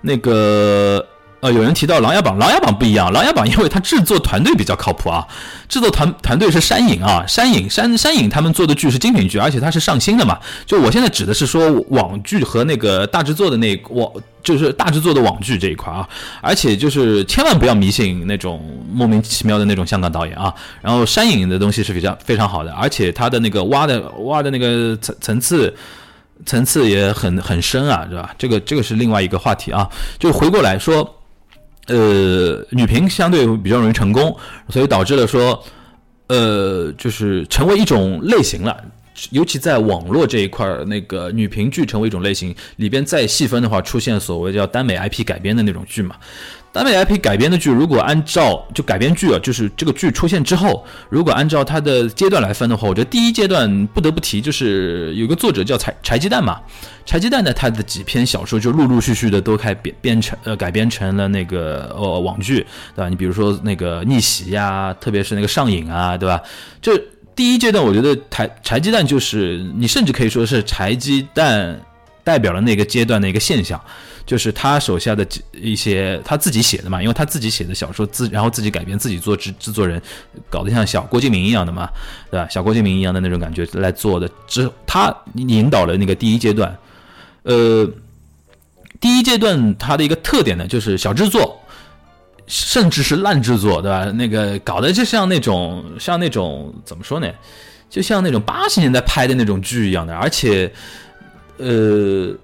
[0.00, 1.06] 那个。
[1.40, 5.26] 呃，有人提到《琅琊榜》，《琅琊榜》不一样，《琅琊榜》因为它制作团队比较靠谱啊，
[5.68, 10.38] 制作团团队是山影啊，山影山山影他们做的剧是精品剧，而且它是上新的嘛。
[10.66, 16.06] 就我现在指的是说网剧和那个大制作的那网，就是大制作的网剧这一块啊。
[16.42, 20.54] 而且就是千万不要迷信那种莫名其妙的那种香港导演啊。
[20.82, 25.74] 然后山影的东西是比较非常好的，而且它的那个挖的挖的那个层层次
[26.44, 28.34] 层次也很很深啊，是吧？
[28.36, 29.88] 这个这个是另外一个话题啊。
[30.18, 31.16] 就回过来说。
[31.86, 34.36] 呃，女频相对比较容易成功，
[34.68, 35.62] 所以导致了说，
[36.28, 38.84] 呃，就是成为一种类型了。
[39.30, 46.16] 尤其在网络这一块儿，那个女频剧成为一种类型，里边再细分的话，出现所谓叫耽美 IP 改编的那种剧嘛。
[46.72, 56.60] 耽美 IP 改编的剧，如果按照就改编剧啊，就是这个剧出现之后，如果按照它的阶段来分的话，我觉得第一阶段不得不提，就是有个作者叫柴柴鸡蛋嘛。
[57.04, 63.08] 柴鸡蛋呢，他的几篇小说就陆陆续续的都开编编成呃改编成了那个呃网剧，对吧？
[63.08, 66.40] 你比如说那个逆袭呀，特别是那个上瘾啊，对吧？
[66.80, 66.92] 就
[67.40, 71.80] 第一阶段，我觉得柴柴鸡蛋就是你甚至可以说是柴鸡蛋
[72.22, 73.80] 代表了那个阶段的一个现象。
[74.26, 80.00] 就是他手下的一些他自己写的嘛，因为他自己写的小说自然后自己改编自己做制制作人，
[80.50, 81.88] 搞得像小郭敬明一样的嘛，
[82.30, 82.46] 对吧？
[82.50, 86.78] 小郭敬明一样的那种感觉来做的，之他引导了那个第一阶段，
[87.44, 87.90] 呃，
[89.00, 91.58] 第一阶段它的一个特点呢，就是小制作，
[92.50, 94.04] 甚至是烂制作，对吧？
[94.10, 97.26] 那个搞得就像那种像那种怎么说呢？
[97.88, 100.70] 就像那种八十年代拍的那种剧一样的，而且，
[101.56, 102.34] 呃。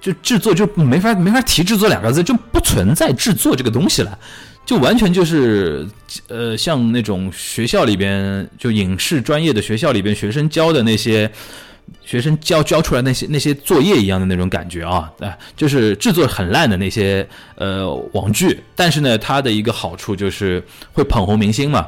[0.00, 4.16] 就制作就没法没法提制作两个字，就不存在制作这个东西了，
[4.64, 5.84] 就完全就是
[6.28, 11.28] 呃像那种学校里边就影视专业的学校里边学生教的那些
[12.04, 21.86] 学生教教出来那些那些作业一样的那种感觉啊，啊，就是制作很烂的那些呃网剧，但是呢，它的一个好处就是会捧红明星嘛。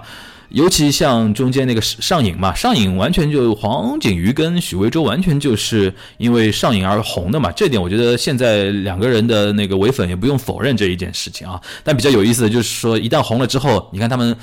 [0.50, 11.60] 尤其像中间那个上瘾嘛，上瘾完全就黄景瑜跟许魏洲完全就是因为上瘾而红的嘛，这点我觉得现在两个人的那个唯粉也不用否认这一件事情啊。
[11.84, 14.36] 但比较有意思的就是说，一旦红了之后，你看他们。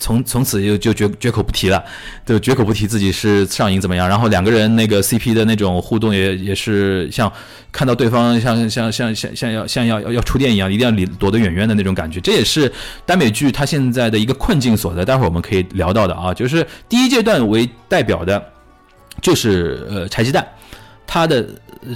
[0.00, 1.84] 从从此就就绝绝口不提了，
[2.26, 4.08] 就绝口不提自己是上瘾怎么样。
[4.08, 7.30] 然后两个人那个 CP 的那种互动也也是像
[7.70, 12.18] 看到对方像像像像像要像要要要触电一样，一定要离躲得远远的那种感觉。
[12.20, 12.72] 这也是
[13.04, 15.04] 耽美剧它现在的一个困境所在。
[15.04, 18.42] 待会儿我们可以聊到的啊，就是第一阶段为代表的，
[19.20, 20.44] 就是呃柴鸡蛋，
[21.06, 21.46] 它的。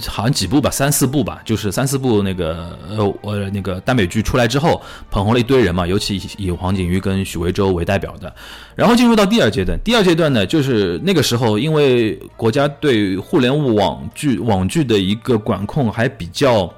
[0.07, 8.33] 好像几部吧，三四部吧，就是三四部那个呃呃那个耽美剧出来之后，捧红了一堆人嘛，尤其以黄景瑜跟许魏洲为代表的。
[8.75, 16.73] 然后进入到第二阶段，第二阶段呢，就是那个时候，因为国家对互联网剧网剧的一个管控还比较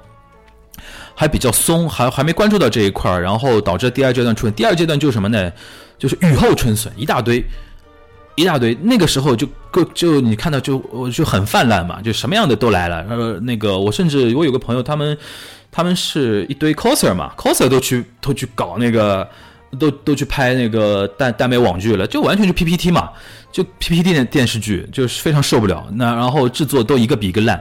[1.16, 4.54] 还比较松，还还没关注到这一块儿，然后导致第二阶段出现。
[4.54, 5.52] 第二阶段就是什么呢？
[5.98, 7.44] 就是雨后春笋，一大堆。
[8.38, 13.04] 一大堆，那个时候就够就你看到就我就很泛滥嘛，就什么样的都来了。
[13.10, 15.18] 呃，那个我甚至我有个朋友，他们
[15.72, 19.28] 他们是一堆 coser 嘛，coser 都去都去搞那个，
[19.80, 23.10] 都都去拍那个耽耽美网剧了，就完全就 PPT 嘛，
[23.52, 25.88] 就 PPT 的电视剧，就是非常受不了。
[25.94, 27.60] 那然后制作都一个比一个烂，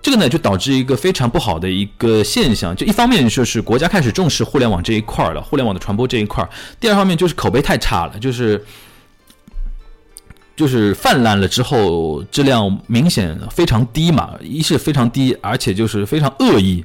[0.00, 2.74] 这个呢就导致一个非常不好的一个现象。
[2.74, 6.42] 就一方面就是国家开始重视互联网这一块了，互联网的传播这一块；
[6.80, 8.64] 第二方面就是口碑太差了，就是。
[10.56, 16.82] 就是泛滥了之后，质量明显非常低嘛，一是非常低，而且就是非常恶意，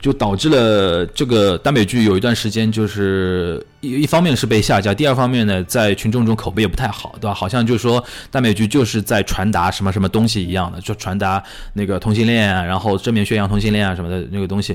[0.00, 7.34] 就导致了这个耽美剧有一段时间就是一一方面是被下架，第二方面呢，在群众中口碑也不太好，对吧？
[7.34, 11.42] 好像就是说耽美剧就是在传达什么什么东西一样的，就传达
[11.74, 14.74] 那个同性恋啊，然后正面宣扬同性恋啊什么的那个东西，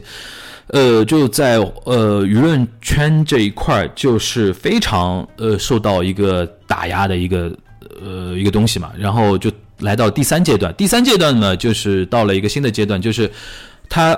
[0.67, 7.51] 呃，就在呃舆论圈这一块就是非常呃受到一个打压的一个。
[8.03, 10.73] 呃，一个东西嘛，然后就来到第三阶段。
[10.75, 13.29] 第三阶段呢，就是到了一个新的阶段，就是
[13.88, 14.17] 它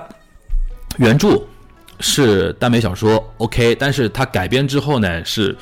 [0.98, 1.42] 原著
[2.00, 5.56] 是耽美小说，OK，但是它改编之后呢，是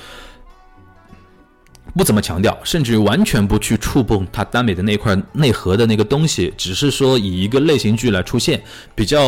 [1.96, 8.62] 不怎么强调，甚至于完全不去触碰它耽美的那块内核的那个东西，只是说以一个类型剧来出现。
[8.94, 9.20] 比较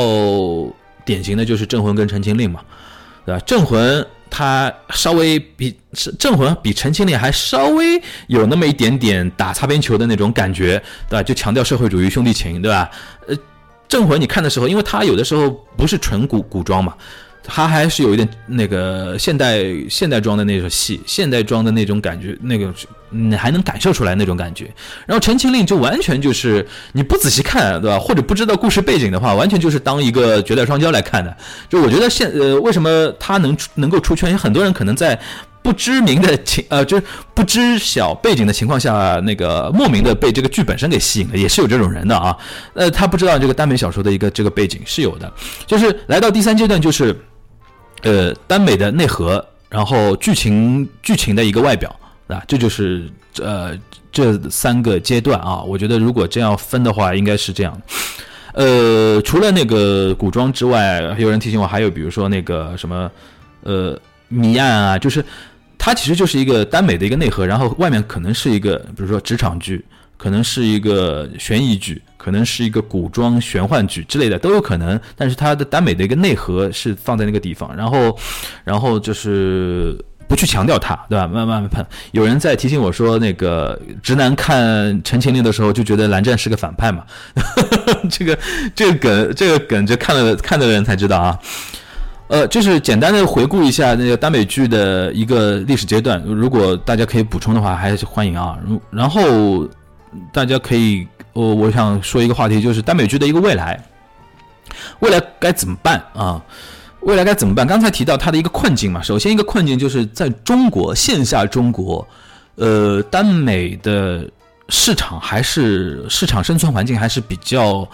[1.06, 2.62] 典型的就是《镇魂》跟《陈情令》嘛，
[3.26, 3.42] 对吧？
[3.46, 4.02] 《镇魂》。
[4.30, 5.76] 他稍微比
[6.18, 11.24] 《镇魂》比《陈情令》还稍微有那么一点点打擦边球的那种感觉，对吧？
[11.24, 12.90] 就强调社会主义兄弟情，对吧？
[13.28, 13.36] 呃，
[13.88, 16.94] 《镇魂》你看的时候，因为他有的时候不是纯古古装嘛。
[17.50, 22.72] 他还是有一点那个现代现代装的那种戏，现代装的那种感觉，那个
[23.10, 24.66] 你还能感受出来那种感觉。
[25.06, 27.98] 然后《陈情令》就完全就是你不仔细看，对吧？
[27.98, 31.36] 或者不知道故事背景的话，完全就是当一个绝代双骄来看的。
[31.70, 34.30] 就我觉得现呃，为什么他能能够出圈？
[34.30, 35.18] 有很多人可能在
[35.64, 42.36] 不知名的情呃，就是不知晓背景的情况下，那个莫名的被这个剧本身给吸引了，也是有这种人的啊。
[42.74, 45.32] 呃，他不知道这个耽美小说的一个这个背景是有的，
[45.66, 47.18] 就是来到第三阶段就是。
[48.04, 51.94] 呃，耽美的内核，然后剧情剧情的一个外表，
[52.28, 53.78] 啊，这就是呃
[54.12, 55.62] 这三个阶段啊。
[55.62, 57.82] 我觉得如果这样分的话，应该是这样。
[58.54, 63.12] 呃，除了那个古装之外，有人提醒我，还有比如说那个什么
[63.62, 65.24] 呃谜案啊，就是
[65.78, 69.86] 它其实就是一个耽美的一个内核，然后外面可能是一个比如说职场剧，
[70.18, 75.00] 可能是一个悬疑剧，可能是一个古装玄幻剧之类的都有可能。
[75.16, 78.18] 但是它的耽美的一个内核是放在那个地方，然后，
[78.66, 79.98] 然后就是
[80.28, 81.26] 不去强调它，对吧？
[81.26, 87.06] 慢慢慢，有人在提醒我说，那个直男看《陈情令》的时候就觉得蓝湛是个反派嘛。
[88.12, 88.38] 这个
[88.76, 91.40] 这个梗，这个梗，就看了看的人才知道啊。
[92.28, 98.60] 呃，就是简单的回顾一下那个耽美剧的一个历史阶段，如果大家可以补充的话，还是欢迎啊。
[98.92, 99.66] 然后
[100.34, 101.08] 大家可以，
[101.38, 103.84] 我我想说一个话题，就是耽美剧的一个未来，
[105.02, 106.42] 未来该怎么办啊？
[107.02, 107.68] 未来该怎么办？
[107.68, 112.08] 刚才提到它的一个困境嘛，首先一个困境就是在中国线下中国，
[112.56, 114.28] 呃，耽美的
[114.70, 117.88] 市场还是市场生存环境还是比较。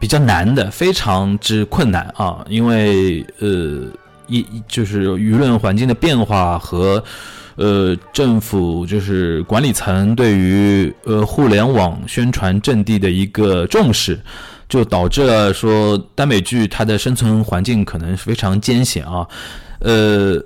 [0.00, 2.44] 比较难的，非常之困难啊！
[2.48, 3.86] 因为呃，
[4.26, 7.02] 一就是舆论环境的变化和
[7.56, 14.20] 呃政府就是管理层对于呃互联网宣传阵地的一个重视，
[14.68, 19.26] 就导致了说耽美剧它的生存环境可能是非常艰险啊。
[19.80, 20.36] 呃，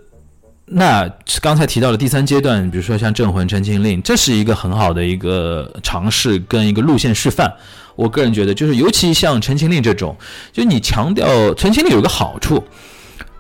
[0.67, 1.09] 那
[1.41, 7.53] 刚才提到的第三阶段，比如说像《镇魂》《陈情令》，这是一个很好的一个尝试跟一个路线示范。
[7.95, 10.17] 我个人觉得，就是尤其像《陈情令》这种，
[10.53, 12.63] 就你强调《陈情令》有个好处，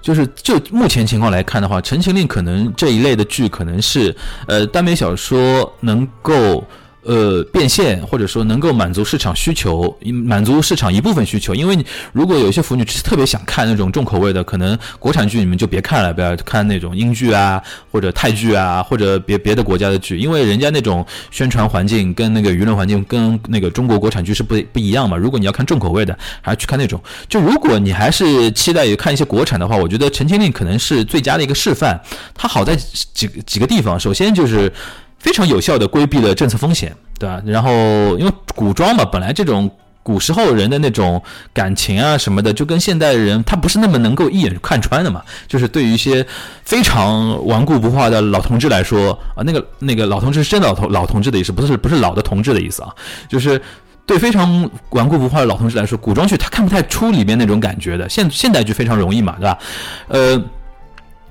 [0.00, 4.14] 就是就目前情况来看的话，《陈情令》可能这一类的剧可能是
[4.46, 6.64] 呃耽美小说能够。
[7.08, 9.96] 呃，变现或者说能够满足市场需求，
[10.26, 11.54] 满足市场一部分需求。
[11.54, 11.82] 因为你
[12.12, 25.16] 如果有一些腐女特别想看那种重口味的，可能国产剧你们就别看了，不要看那种英剧啊，或者泰剧啊，或者别别的国家的剧，因为人家那种宣传环境跟那个舆论环境跟那个中国国产剧是不不一样嘛。
[25.16, 27.02] 如果你要看重口味的，还是去看那种。
[27.26, 31.98] 就如果你还是期待于看一些国产的话，我觉得《陈情令》可能是最佳的一个示范。
[32.34, 34.70] 它好在几几个地方，首先就是。
[35.18, 37.42] 非常有效的规避了政策风险，对吧？
[37.44, 37.70] 然后
[38.18, 39.70] 因为古装嘛，本来这种
[40.02, 41.20] 古时候人的那种
[41.52, 45.22] 感情啊什么的，就跟现代人他不是那么能够一眼看穿的嘛。
[45.46, 46.24] 就是对于一些
[46.64, 52.94] 非常顽固不化的老同志来说啊，那个那个老同志是真老同老同志的意思，不是不是老的同志的意思啊。
[53.28, 53.60] 就是
[54.06, 58.08] 对非常顽固不化的老同志来说，古装剧他看不太出里面那种感觉的。
[58.08, 59.58] 现现代剧非常容易嘛，对吧？
[60.06, 60.42] 呃。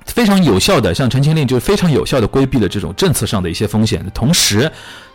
[0.08, 4.72] 非常有效的，像《陈情令》就非常有效的规避了这种政策上的一些风险，同时，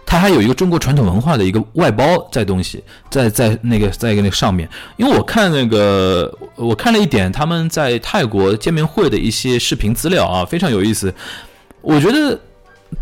[0.07, 4.69] 它还有一个中国传统文化的一个外包在东西，在在那个在一个那个上面。
[4.97, 11.13] 因为我看那个，我看了一点他们在泰国见面会的一些视频资料啊，非常有意思，
[11.81, 12.39] 我觉得。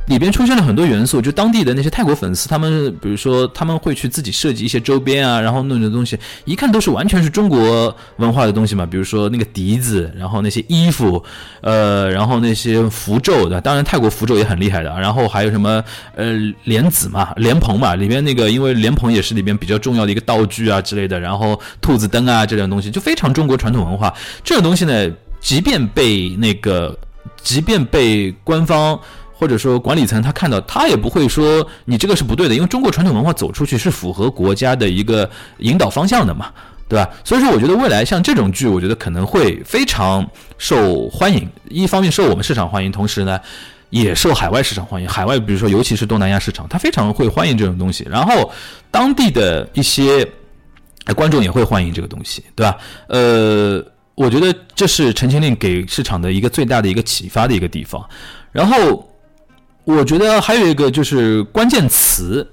[0.06, 8.84] 里边出现了很多元素，就当地的那些泰国粉丝，他们比如说他们会去自己设计一些周边啊，然后弄的东西，一看都是完全是中国文化的东西嘛。
[8.84, 11.22] 比如说那个笛子，然后那些衣服，
[11.60, 14.90] 呃，然后那些符咒的，当然泰国符咒也很厉害的。
[15.00, 15.82] 然后还有什么
[16.14, 16.34] 呃
[16.64, 21.18] 莲子嘛，莲蓬嘛，里边那个因为莲蓬也是里边比较重要的一个道具啊之类的。
[21.18, 24.12] 然后兔子灯啊这种东西就非常中国传统文化。
[24.44, 25.10] 这种东西呢，
[25.40, 26.98] 即便被那个，
[27.42, 28.98] 即便被官方。
[29.40, 35.28] 或者说管理层他看到他也不会说你这个是不对的，因为中国传统文化走出去是符合国家的一个
[35.60, 36.52] 引导方向的嘛，
[36.86, 37.08] 对吧？
[37.24, 40.28] 所以说我觉得未来像这种剧，我觉得可能会非常
[40.58, 41.48] 受欢迎。
[41.70, 43.40] 一方面受我们市场欢迎，同时呢
[43.88, 45.08] 也受海外市场欢迎。
[45.08, 48.06] 海外比如说尤其是东南亚市场，他非常会欢迎这种东西。
[48.10, 48.52] 然后
[48.90, 50.30] 当地的一些
[51.16, 52.76] 观众也会欢迎这个东西，对吧？
[53.08, 53.82] 呃，
[54.16, 58.06] 我觉得这是《陈情令》给市场的一个最大的一个启发的一个地方。
[58.52, 59.08] 然后。
[59.84, 62.46] 我觉得还有一个就是关键词，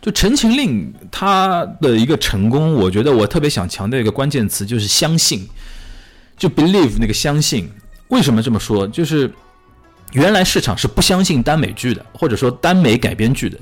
[0.00, 5.48] 就《陈情令》它的一个成功，我觉得我特别想强调一个关键词，就是相信，
[6.36, 7.70] 就 believe 那个相信。
[8.08, 8.86] 为什么这么说？
[8.86, 9.32] 就是
[10.12, 13.58] 原来市场是不相信耽美剧的，或者说耽美改编剧的。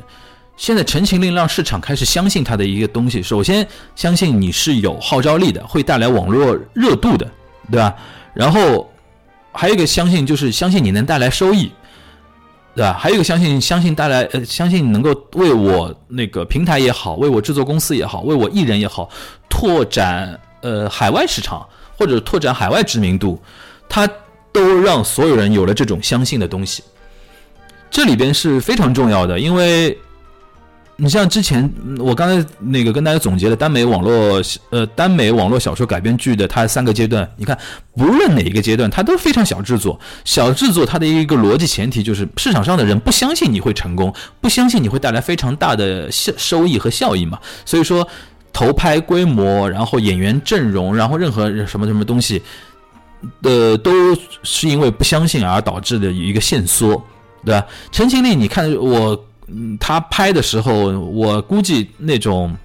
[0.57, 7.26] 现在《陈情令》让市场开始相信它的一个东西，首先相信你是有号召力的，会带来网络热度的，
[7.70, 7.95] 对吧？
[8.35, 8.93] 然后
[9.53, 11.70] 还有一个相信，就是相信你能带来收益。
[12.75, 12.97] 对吧？
[12.99, 19.09] 还有一个相信，相信带来，呃，相信能够为我那个平台也好，为我制作公司也好，为我艺人也好，
[19.49, 21.66] 拓展呃海外市场
[21.99, 23.41] 或者拓展海外知名度，
[23.89, 24.09] 它
[24.53, 26.83] 都让所有人有了这种相信的东西。
[27.91, 29.99] 这里边是非常重要的，因为。
[30.97, 31.68] 你像之前
[31.99, 34.40] 我刚才那个跟大家总结的耽美网络
[34.70, 37.59] 呃耽美网络小说改编剧的它三个阶段，你看
[37.97, 39.99] 不论哪一个阶段，它都非常小制作。
[40.24, 47.38] 小制作它的一个逻辑前提就是市场上的人不相信你会成功，不相信你会带来非常大的效收益和效益嘛。
[47.64, 48.07] 所以说
[48.53, 52.40] 投拍规模，然后演员阵容，然后任何什么什么东西，
[53.43, 53.90] 呃，都
[54.45, 57.03] 是因为不相信而导致的一个限缩，
[57.45, 57.66] 对吧？
[57.90, 59.24] 陈情令，你看我。
[59.55, 62.57] 嗯，他拍的时候，我估计那种，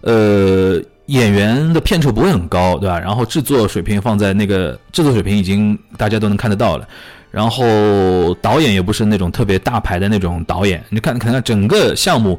[0.00, 2.98] 呃，演员的片酬不会很高，对吧？
[2.98, 6.88] 然后制作水平放在那个制作水平已经大家都能看得到了，
[7.30, 12.38] 然后导演也不是那种特别大牌的那种导演，你看，看看整个项目。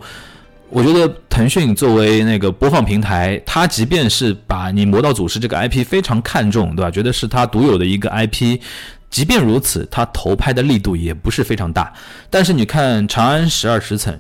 [0.73, 6.89] 我觉得腾讯作为那个播放平台，它即便是把你《魔道祖师》这个 IP 非常看重，对吧？
[6.89, 8.57] 觉得是它独有的一个 IP，
[9.12, 11.93] 即便如此，它投拍的力度也不是非常大。
[12.30, 14.14] 但是你看《长安十二时辰》，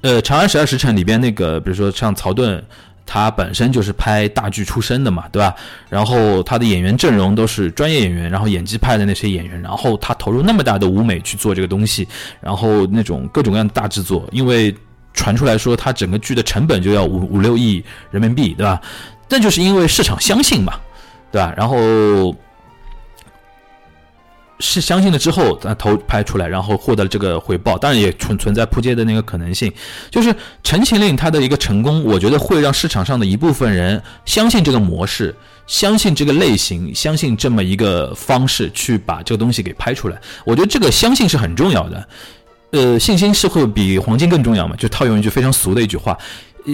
[0.00, 2.64] 呃，《长安十二时辰》里边那个，比如说像曹盾，
[3.04, 5.54] 他本身就是拍大剧出身的嘛，对吧？
[5.90, 12.08] 然后他的演员阵容都是专业演员，然后演技派的那些演员，然后他投入那么大的舞美去做这个东西，
[12.40, 14.74] 然后那种各种各样的大制作，因为。
[15.18, 18.78] 传出来说，它整个剧的成本就要五五六亿人民币，对吧？
[19.30, 20.74] 那就是因为市场相信嘛，
[21.32, 21.54] 对吧？
[21.56, 22.36] 然后
[24.58, 29.72] 是相信了之后，咱投拍出来，然后获得了这个回报，当然也存存在扑街的那个可能性。
[30.10, 30.32] 就是
[30.62, 35.34] 《陈情令》它的一个成功，我觉得会让市场上的一部分人相信这个模式，
[35.66, 40.20] 相信这个类型，相信这么一个方式去把这个东西给拍出来。
[40.44, 42.08] 我觉得这个相信是很重要的。
[42.72, 44.74] 呃，信心是会比黄金更重要嘛？
[44.76, 46.18] 就套用一句非常俗的一句话，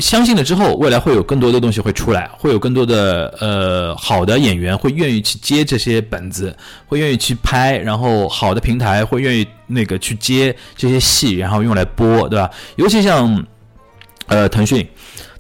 [0.01, 12.51] 相信了之后，未来会有更多的东西会出来，会有更多的呃好的演员会愿意去接这些本子，会愿意去拍，然后好的平台会愿意那个去接这些戏，然后用来播，对吧？
[12.77, 13.45] 尤其像
[14.27, 14.87] 呃腾讯，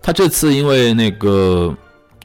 [0.03, 1.74] 他这次因为那个。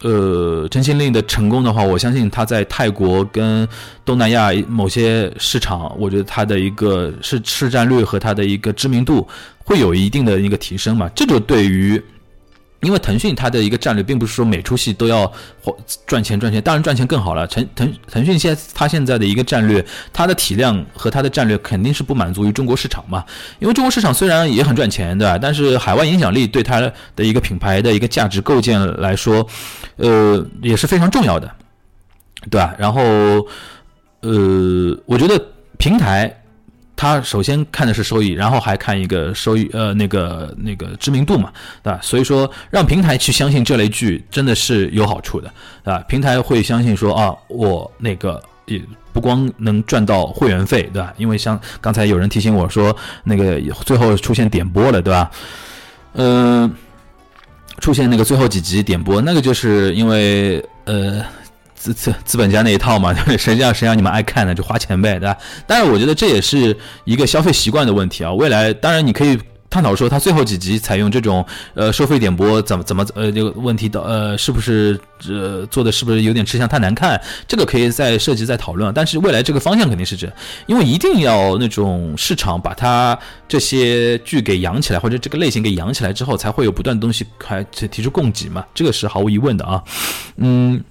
[0.04, 3.68] 呃，《真心令》的成功的话，我相信它在泰国跟
[4.06, 9.28] 东南亚某些市场，我觉得它的一个市市占率和它的一个知名度
[9.66, 11.10] 会有一定的一个提升嘛。
[11.16, 12.00] 这就对于。
[12.82, 15.32] 因为腾讯它的一个战略，并不是说每出戏都要
[16.06, 17.48] 赚钱赚钱，当然赚钱更好了。
[17.48, 23.26] 腾腾腾讯现在它现在的一个战略，它的体量和它的战略肯定是不满足于中国市场嘛。
[23.60, 25.38] 因为中国市场虽然也很赚钱，对吧？
[25.38, 26.80] 但是海外影响力对它
[27.16, 29.46] 的一个品牌的一个价值构建来说，
[29.96, 31.52] 呃，也是非常重要的，
[32.52, 32.76] 对吧？
[32.78, 33.02] 然后，
[34.22, 35.44] 呃，我觉得
[35.78, 36.44] 平台。
[36.98, 42.00] 他首先看的是收益，然后还看一个收益，呃，那个那个知名度嘛，对吧？
[42.02, 46.04] 所以说，让平台去相信这类剧真的是有好处的，对吧？
[46.10, 48.82] 平台会相信说啊，我那个也
[49.14, 51.14] 不光能赚到会员费，对吧？
[51.18, 52.94] 因为像刚才有人提醒我说，
[53.24, 55.30] 那个最后出现点播了，对吧？
[56.14, 56.74] 嗯，
[57.80, 61.24] 出现那个最后几集点播，那个就是因为呃。
[61.78, 64.54] 资资资本家那一套嘛，对谁让谁让你们爱看呢？
[64.54, 65.38] 就花钱呗，对吧？
[65.68, 66.76] 当然，我觉得这也是
[67.06, 68.34] 一个消费习惯的问题啊。
[68.34, 69.38] 未来当然你可以
[69.70, 75.00] 探讨说，他最后几集采用这种呃收费点播，怎么怎么呃这个问题的呃是不是
[75.30, 77.22] 呃做的是不是有点吃相太难看？
[77.48, 78.92] 这个可以再涉及再讨论。
[78.94, 80.28] 但是未来这个方向肯定是这，
[80.66, 83.18] 因为一定要那种市场把它
[83.48, 88.66] 这些剧给养起来，或者这个类型给养起来之后，才会有不断的东西开提出供给嘛。
[88.74, 89.84] 这个是毫无疑问的啊，
[90.38, 90.84] 嗯。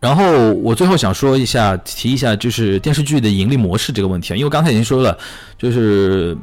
[0.00, 5.18] 然后我最后想说一下，提一下就是电视剧的盈利模式这个问题啊，因为刚才已经说了，
[5.58, 6.36] 就是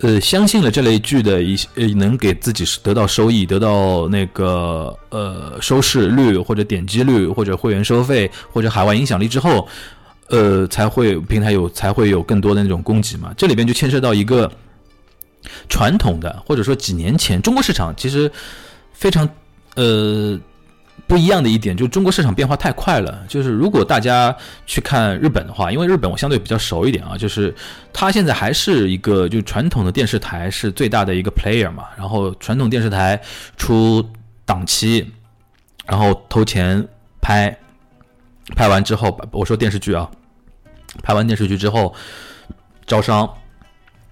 [0.00, 9.68] 呃，相信了这类剧的一些能给自己得到收益，得到那个呃收视率或者点击率或者会员收费或者海外影响力之后，
[10.30, 13.32] 呃，才会平台有才会有更多的那种供给嘛。
[13.36, 14.50] 这里边就牵涉到一个
[15.68, 18.28] 传统的或者说几年前中国市场其实
[18.92, 19.28] 非常
[19.76, 20.36] 呃。
[21.06, 23.24] 不一样的一点就是中国市场变化太快了。
[23.28, 24.34] 就是如果大家
[24.66, 27.54] 去看日本的话，因为日本我相对比较熟一点啊，就是
[27.92, 31.84] 它现在还是一个就传统的电视台是最大的一个 player 嘛。
[31.96, 33.20] 然后传统电视台
[33.56, 34.06] 出
[34.44, 35.06] 档期，
[35.86, 36.86] 然后投钱
[37.20, 37.56] 拍，
[38.56, 40.10] 拍完之后，我说电视剧啊，
[41.02, 41.94] 拍完电视剧之后
[42.86, 43.28] 招商，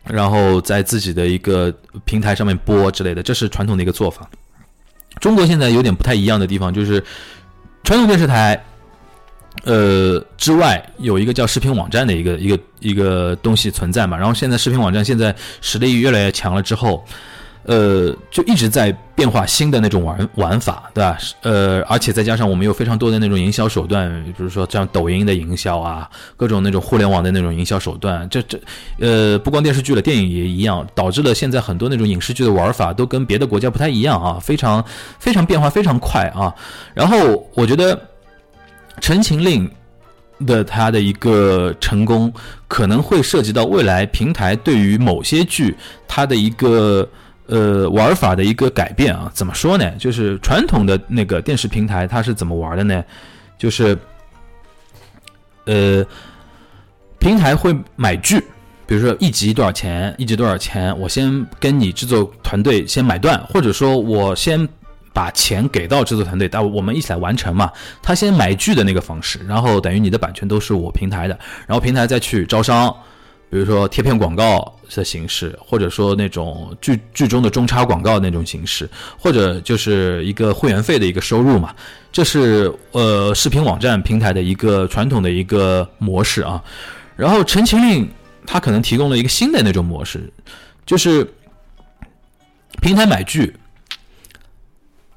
[0.05, 1.75] 然后在自己的一个
[2.05, 4.29] 平台上面播之类的，这是传统的一个做法。
[5.21, 7.03] 中国现在有点不太一样的地方，就是
[7.85, 8.65] 传统电视台，
[9.65, 14.17] 呃之外有一个叫视频网站的一个一个一个东西存在嘛。
[14.17, 17.05] 然后现在视频网站现在实力越来越强了之后。
[17.67, 21.19] 呃，就一直在变化新的那种玩玩法，对吧？
[21.43, 28.57] 呃，而且再加上我们有非常多的那种营销手段，比如说像抖音的营销啊，各种那种互联网的那种营销手段，这这，
[29.01, 34.85] 呃，不光电视剧了，电影也一样，导致了现在很多那种影视剧的玩法都跟别的国家不太一样啊，非常
[35.19, 36.55] 非常变化非常快啊。
[36.95, 37.97] 然后我觉得
[39.01, 39.69] 《陈情令》
[40.47, 42.33] 的它的一个成功，
[42.69, 47.09] 可能会涉及到未来平台对于某些剧它的一个。
[47.49, 49.89] 呃，玩法的一个改变啊，怎么说呢？
[49.99, 53.05] 就是传统的那个电视平台，它是怎么玩的呢？
[53.57, 53.97] 就是，
[55.65, 56.05] 呃，
[57.21, 58.39] 平台会买剧，
[58.85, 64.69] 比如说一集多少钱，一集多少钱，我先跟你制作团队先买断，或者说我先
[65.13, 67.71] 把钱给到制作团队，但我们一起来完成嘛。
[68.03, 72.93] 他先买剧的那个方式，然后等于你的版权都是我平台的，然后平台再去招商。
[73.49, 78.89] 比如说贴片广告的形式，或者说那种剧剧中的中插广告那种形式，
[79.19, 81.75] 或者就是一个会员费的一个收入嘛，
[82.11, 86.63] 这是呃视频网站平台的一个传统的一个模式啊。
[87.17, 88.05] 然后《陈情令》
[88.47, 90.31] 它可能提供了一个新的那种模式，
[90.85, 91.27] 就是
[92.83, 93.57] 平台买剧，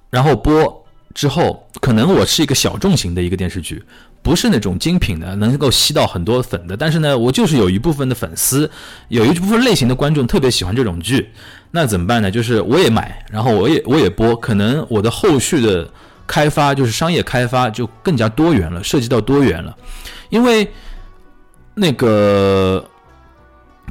[0.10, 3.84] 然后播之后，可能我是一个小众型的一个电视剧。
[4.22, 8.70] 不是那种精品的，能够吸到很多粉的，但是呢，我就是有一部分的粉丝，
[9.08, 11.30] 有一部分类型的观众特别喜欢这种剧，
[11.72, 12.30] 那怎么办呢？
[12.30, 15.90] 就是我也买，然后我也我也播，可能我的后续的
[16.28, 19.76] 开发就是商业开发就更加多元了，涉及到多元了，
[20.30, 20.70] 因为
[21.74, 22.86] 那个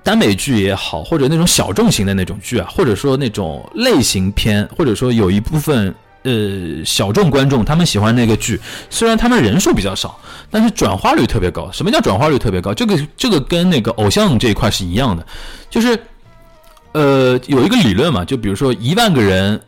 [0.05, 5.95] 耽美剧也好，或者那种小众型的那种剧啊，或者说那种类型片，或者说有一部分。
[6.29, 8.61] 呃，小众观众他们喜欢那个剧，
[8.91, 10.20] 虽然他们人数比较少，
[10.51, 11.70] 但是转化率特别高。
[11.72, 12.74] 什么叫转化率特别高？
[12.74, 15.26] 这个这个跟那个偶像这一块是一样的，
[15.70, 15.99] 就是
[16.93, 19.61] 呃有一个理论嘛，就比如说一万个人，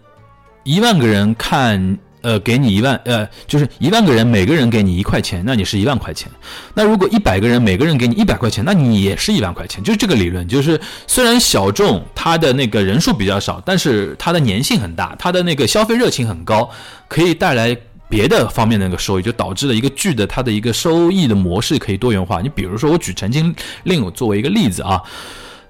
[0.65, 1.99] 一万个人看。
[2.23, 6.31] 呃，给你一万，呃，就是一万个人，每个人给你一块钱，那你是一万块钱。
[6.75, 9.83] 那如果一百个人，每个人给你一百块钱，那你也是一万块钱。
[9.83, 16.71] 就是这个理论，就是虽然小众，它的那个人数比较少，但是它的粘性很大，它的那个消费热情很高，
[17.09, 17.77] 可以带来
[18.09, 22.41] 别的方面的那个收益，就导致了一个剧的它的一个收益的模式可以多元化。
[22.41, 23.55] 你比如说，我举《陈情
[23.85, 25.01] 令》作为一个例子啊，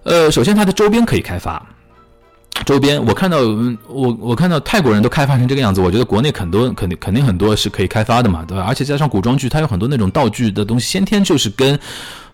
[0.03, 1.65] 呃，首先它的周边可以开发。
[2.67, 3.39] 周边，我看到，
[3.89, 8.65] 我我看到泰国人都开发成这个样子，我觉得国内很多肯定肯定很多是可以开发的嘛，对吧？
[8.69, 11.79] 而且加上古装剧，它有很多那种道具的东西，先天就是跟，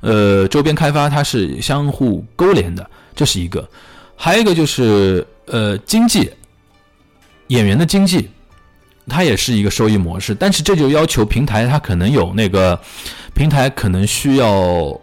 [0.01, 3.67] 呃，周边开发它是相互勾连的，这是一个。
[4.17, 6.31] 还有一个就是呃经济，
[7.49, 8.29] 演员的经济，
[9.07, 12.79] 它也是一个收益模式，但是这就要求平台它可能有那个
[13.33, 15.01] 平台可能需要，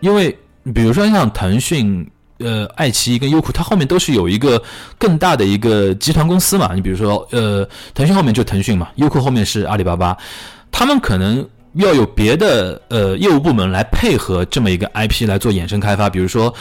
[0.00, 0.36] 因为
[0.74, 2.06] 比如说像腾讯。
[2.38, 4.62] 呃，爱奇艺跟优酷，它后面都是有一个
[4.98, 6.72] 更大的一个集团公司嘛。
[6.74, 10.16] 你比如说，呃，腾讯后面就腾讯嘛，优酷后面是阿里巴巴，
[10.70, 16.10] 他们可能要有别的呃业务部门来配合这么一个 IP 来做衍生开发。
[16.10, 16.52] 比如说，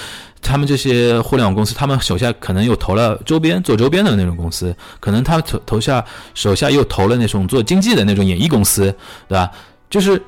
[0.41, 6.01] 他们这些互联网公司，他们手下可能又投了周边做周边的那种公司，可能他投投下
[6.33, 8.83] 手下又投了那种做经济的那种演艺公司，
[9.27, 9.51] 对吧？
[9.89, 10.21] 就是。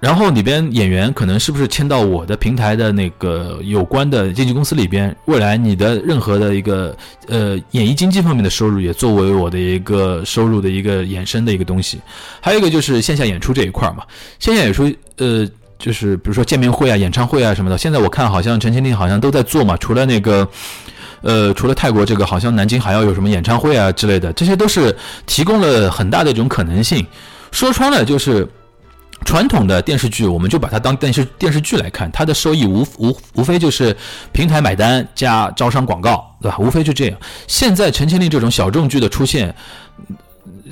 [0.00, 5.14] 然后里边演员可能是不是签到我的平台的那个有关的经纪公司里边？
[5.26, 6.96] 未来你的任何的一个
[7.28, 12.00] 呃演艺经济方面的收入也作为我的一个收入的一个衍生的一个东西。
[12.40, 14.02] 还有一个就是线下演出这一块嘛，
[14.38, 15.46] 线下演出呃
[15.78, 17.76] 就是比如说见面会啊、演唱会啊什么的。
[17.76, 20.48] 现在我看好像陈情令好像都在做嘛，除了那个
[21.20, 24.96] 呃除了泰国这个，好像南京还要有什么演唱会啊之类的，这些都是
[25.26, 27.06] 提供了很大的一种可能性。
[27.52, 28.48] 说穿了就是。
[29.24, 33.96] 传统的电视剧，我们就把它当电视电视剧来看，它的收益无无无非就是
[34.32, 36.58] 平台买单加招商广告，对吧？
[36.58, 37.18] 无非就这样。
[37.46, 39.54] 现在《陈情令》这种小众剧的出现，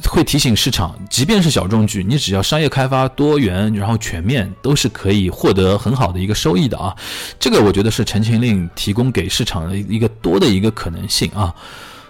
[0.09, 6.97] 会提醒市场，即便是小众剧，你只要商业开发多元，然后全面，都是可以获得很好的一个收益的啊。
[7.39, 11.55] 这个我觉得是《陈情令》提供给市场的一个多的一个可能性啊。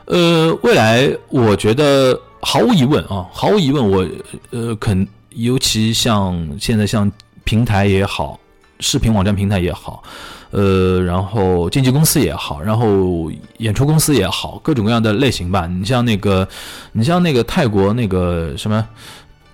[0.07, 4.07] 呃，未来我觉得毫无疑问啊，毫无疑问，我
[4.51, 5.07] 呃肯。
[5.39, 7.11] 尤其像现在像
[7.45, 8.39] 平台也好，
[8.81, 10.03] 视频网站平台也好，
[10.51, 15.69] 呃，然后经纪公司也好，然后演出公司也好，各种各样的类型吧。
[15.69, 16.47] 你像那个，
[16.91, 18.85] 你像那个泰国那个什么，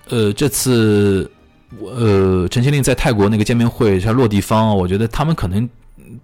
[0.09, 1.29] 呃，这次
[1.79, 5.69] 呃陈情令在泰国那个见面会，像落地方，我觉得他们可能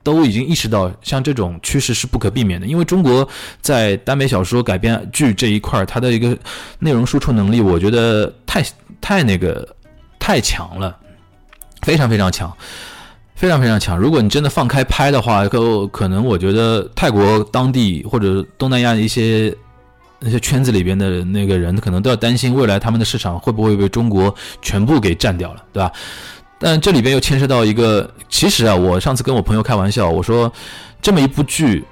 [0.04, 2.68] 都已经意识到，像这种趋势是不可避免的。
[2.68, 3.28] 因为中国
[3.62, 6.38] 在耽美小说改编剧这一块，它的一个
[6.80, 8.64] 内容输出能力，我觉得太。
[9.04, 9.68] 太那个
[10.20, 10.95] 太强了，
[11.82, 12.56] 非常非常强，
[13.34, 13.97] 非常非常强。
[13.97, 19.52] 如果你真的放开拍的话，可可能我觉得泰国当地或者东南亚一些
[20.20, 25.91] 那些圈子里边的那个人，可能都要担心未来他们的市场会不会被中国全部给占掉了，对吧？
[26.62, 30.49] 但这里边又牵涉到一个，其实啊，我上次跟我朋友开玩笑，我说
[31.01, 31.84] 这么一部剧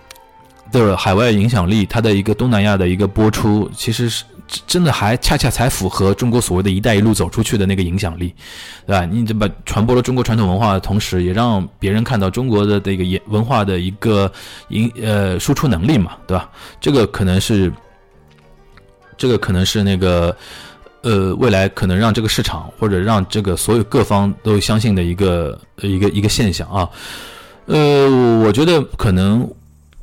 [0.72, 4.24] 的海外影响力，它的一个东南亚的一个播出，其实是。
[4.65, 8.34] 真的还恰恰才符合中国所谓的一带一路走出去的那个影响力，
[8.84, 9.05] 对吧？
[9.05, 14.32] 你这把传播了中国传统文化的同时，也让别人看到中国的这个文化的一个
[14.70, 16.49] 影呃输出能力嘛，对吧？
[16.82, 17.72] 这个可能是，
[19.15, 20.36] 这个可能是那个
[21.01, 26.89] 呃，未来可能让这个市场或者让这个所有各方都相信的一个一个一个现象啊。
[27.67, 28.09] 呃，
[28.43, 29.49] 我觉得可能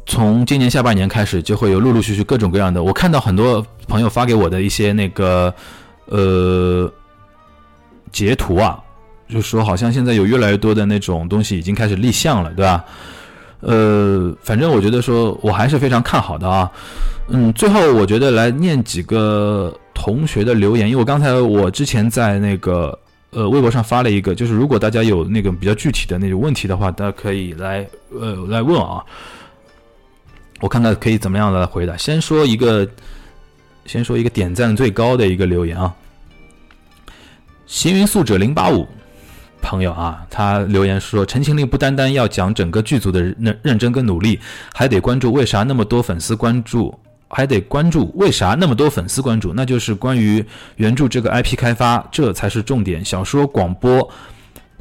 [0.07, 2.83] 从今年下半年开始，就会有陆陆续续各种各样的。
[2.83, 5.53] 我看到很多朋友发给我的一些那个
[6.07, 6.91] 呃
[8.11, 8.79] 截图啊，
[9.29, 12.85] 就说好像现在有越来越多的那种东西已经开始立项了，对吧？
[13.61, 16.71] 呃，反正我觉得说我还是非常看好的啊。
[17.29, 19.71] 嗯，最后我觉得来念几个。
[19.99, 22.97] 同学的留言，因为我刚才我之前在那个
[23.31, 29.03] 呃微博上发了一个，就是如果大家有那个比较具体的那种问题的话，大家可以来呃来问啊，
[30.61, 31.97] 我看看可以怎么样来回答。
[31.97, 32.87] 先说一个，
[33.87, 35.93] 先说一个点赞最高的一个留言啊，
[37.67, 38.87] 行云速者零八五
[39.63, 44.39] 朋友啊，他留言说《陈情令》不单单要讲整个剧组的认认真跟努力，
[44.75, 46.95] 还得关注为啥那么多粉丝关注。
[47.29, 50.45] 还得关注为啥那么多粉丝关注，那就是关于
[50.77, 53.05] 原著这个 IP 开发，这才是重点。
[53.05, 54.09] 小说、广播、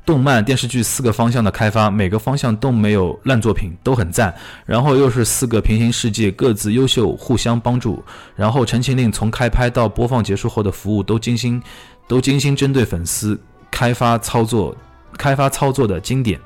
[0.06, 4.32] 动漫、电视剧四个方向的开发，每个方向都没有烂作品，都很赞。
[4.64, 8.04] 然后又是四个平行世界，各自优秀，互相帮助。
[8.36, 11.60] 然后《陈情令》从开拍到播放结束后的服务都精心，
[12.08, 13.40] 都精心针对粉丝
[13.72, 14.76] 开发操作，
[15.18, 16.40] 开发操作的经典。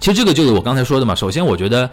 [0.00, 1.14] 其实这个就是我刚才说的嘛。
[1.14, 1.90] 首先，我觉得，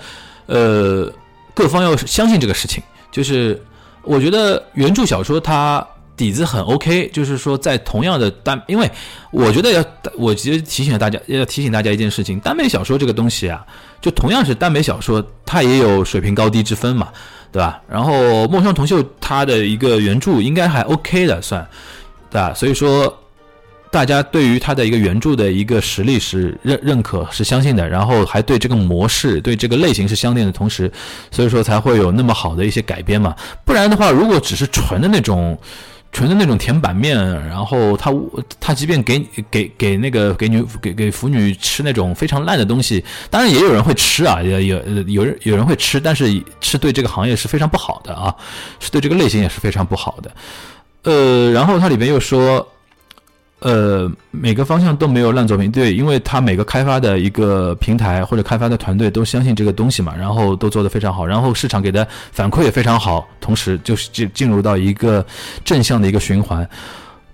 [0.47, 1.13] 呃。
[1.57, 3.59] 各方要相信这个事情，就是
[4.03, 5.83] 我觉得原著小说它
[6.15, 8.87] 底子很 OK，就是说在同样的单，因为
[9.31, 9.83] 我觉得要，
[10.15, 13.65] 我其实提醒大家，要提醒大家一件事情，耽美小说这个东西啊，
[13.99, 17.09] 就同样是耽美小说，它也有水平高低之分嘛，
[17.51, 17.81] 对吧？
[17.89, 18.13] 然后
[18.47, 21.67] 《陌上同秀》它的一个原著应该还 OK 的，算，
[22.29, 22.53] 对吧？
[22.53, 23.11] 所以说。
[23.97, 30.91] 大家对于他的一个原著的一个实力是认认可是相信的，然后还对这个模式对这个类型是相恋的同时，
[31.31, 33.35] 所以说才会有那么好的一些改编嘛。
[33.65, 35.57] 不然的话，如果只是纯的那种
[36.11, 37.17] 纯的那种甜板面，
[37.47, 38.13] 然后他
[38.59, 39.19] 他即便给
[39.49, 48.31] 给给那个给女给给腐女吃那种非常烂的东西，当然也有人会吃啊，也有有人有人会吃，但是是对这个行业是非常不好的啊，
[48.79, 50.31] 是对这个类型也是非常不好的。
[51.01, 52.67] 呃，然后它里边又说。
[53.67, 65.25] 呃，每个方向都没有烂作品，对，因为他每个开发的一个平台或者开发的团队都相信这个东西嘛，然后都做得非常好，然后市场给的反馈也非常好，同时就是进进入到一个
[65.65, 66.65] 正向的一个循环。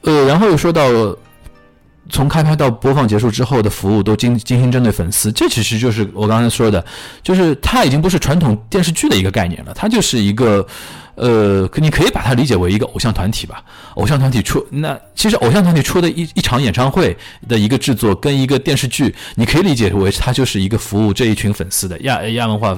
[0.01, 0.81] 呃，然后又说到
[2.09, 6.84] 从开拍到播放结束之后的服务都精精心针对粉丝，这其实就是我刚才说的，
[7.21, 10.65] 就是它已经不是传统电视剧的一个概念了，它就是一个。
[11.16, 13.64] 呃，可你可以把它理解为一个偶像团体吧。
[13.95, 17.16] 偶像团体出那其实偶像团体出的一一场演唱会
[17.47, 22.70] 的一个制作跟一个电视剧，你可以理解为它就是一个服务这一群粉丝的亚亚文化，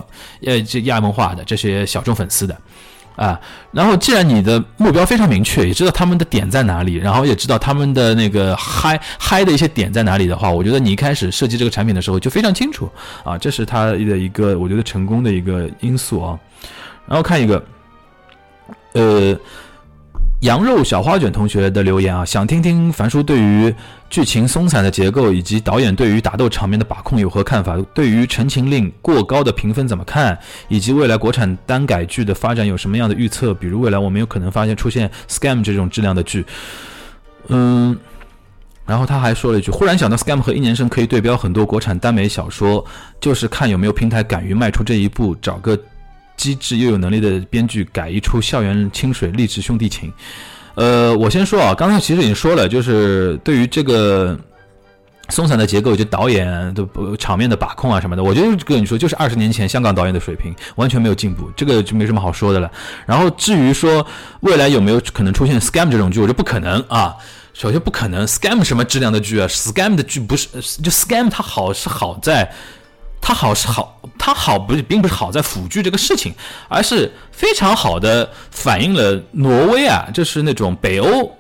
[0.46, 2.58] 呃，这亚文化的这些小众粉丝的
[3.16, 3.40] 啊。
[3.72, 12.92] 然后既然你的目标非常明确，也知道他们的点在哪里，然后也知道他们的那个嗨嗨的一些点在哪里的话，我觉得你一开始设计这个产品的时候就非常清楚
[13.24, 13.38] 啊。
[13.38, 16.38] 这是它的一个我觉得成功的一个因素啊。
[17.08, 17.64] 然后看一个。
[18.96, 19.38] 呃，
[20.40, 23.74] 羊肉小花卷同学的留言啊，想听听樊叔对于
[24.10, 27.78] 剧情松散的结构以及导演对于打斗场面的把控有何看法？
[27.94, 30.38] 对于《陈情令》过高的评分怎么看？
[30.70, 33.54] 以及未来国产单改剧的发展有什么样的预测？
[33.54, 36.46] 比如未来我们有可能发现出现 scam 这种质量的剧。
[37.50, 37.98] 嗯，
[38.86, 42.86] 然后他还说了一句：忽然想到 scam 和一年生可以对标很多国产耽美小说，
[43.20, 45.78] 就是看有没有平台敢于迈出这一步，找个。
[46.46, 50.14] 机智又有能力的编剧改一出校园清水励志兄弟情，
[50.76, 54.38] 呃，我先说啊，刚才其实已经说了，就是对于这个
[55.30, 56.88] 松散的结构，就导演的
[57.18, 62.72] 场面的把控啊什么的，我就跟你说，就是二十年前香港导演的水平完全没有进步，这个就没什么好说的了。
[63.08, 64.06] 然后至于说
[64.42, 67.16] 未来有没有可能出现 scam 这种剧，我觉得不可能啊。
[67.54, 70.48] 首先不可能，scam 什么质量的剧啊？scam 的剧不是
[70.84, 72.52] 就 scam 它好是好在。
[73.22, 76.34] 它好是好，它好不是并不是好在辅具这个事情，
[76.68, 81.36] 而是非常好的反映了挪威啊，就是那种北欧。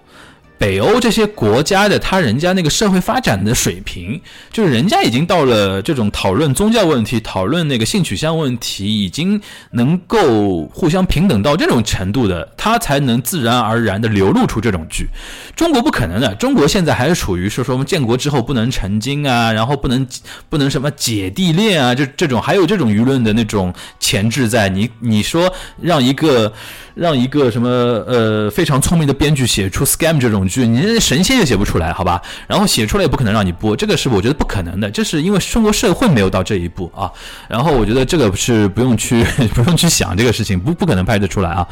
[0.57, 9.41] 北欧这些国家的他人家那个社会发展的水平，就是人家已经到了这种讨论宗教问题、讨论那个性取向问题，已经
[9.71, 15.07] 能够互相平等到这种程度的，他才能自然而然的流露出这种剧。
[15.55, 20.07] 中国不可能的，中国现在还是处于说说我们建国之后不能成精啊，然后不能
[20.49, 26.53] 不能什么姐弟恋啊，就这种还有这种舆论的那种潜质在你你说让一个。
[26.95, 32.21] 让一个什么呃非常聪明的编剧写出 scam 这种剧，你神仙也写不出来，好吧？
[32.47, 37.11] 然后写出来也不可能让你播，这个是我觉得不可能的，这是因为中国社会没有到这一步啊。
[37.47, 39.23] 然后我觉得这个是不用去
[39.53, 41.67] 不用去想这个事情，不不可能拍得出来啊。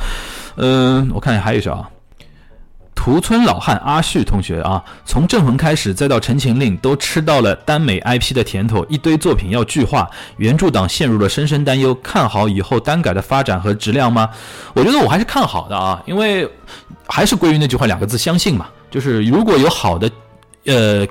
[0.57, 1.89] 嗯，我看还有一首啊？
[2.95, 11.93] 屠村老汉阿旭同学啊，从镇魂开始，再到陈情令，都吃到了耽美 IP 的甜头，一堆作品要剧化，原著党陷入了深深担忧。
[11.95, 14.29] 看好以后耽改的发展和质量吗？
[14.73, 16.49] 我觉得我还是看好的啊，因为
[17.07, 18.67] 还是归于那句话两个字：相信嘛。
[18.89, 20.09] 就是如果有好的，
[20.65, 21.05] 呃，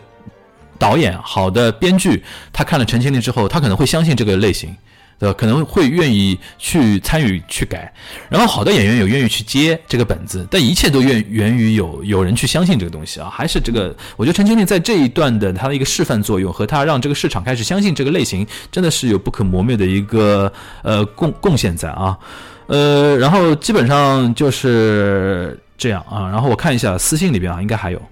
[0.79, 4.75] 导演、好的编剧，他看了陈情令之后，他可能会相信这个类型。
[5.23, 7.95] 呃，可能会愿意去参与去改，
[8.29, 20.53] 然后好的演员有愿意去接这个本子，但一切都源源于有有人去相信这个东西啊，还是这个，我觉得陈情令在这一段的他的一个示范作用和他让这个市场开始相信这个类型，真的是有不可磨灭的一个
[20.83, 22.19] 呃贡贡献在啊，
[22.67, 28.03] 呃，然后基本上就是这样啊，然后我看一下私信里边啊，应该还有，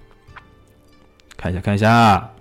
[1.35, 2.31] 看一下看一下，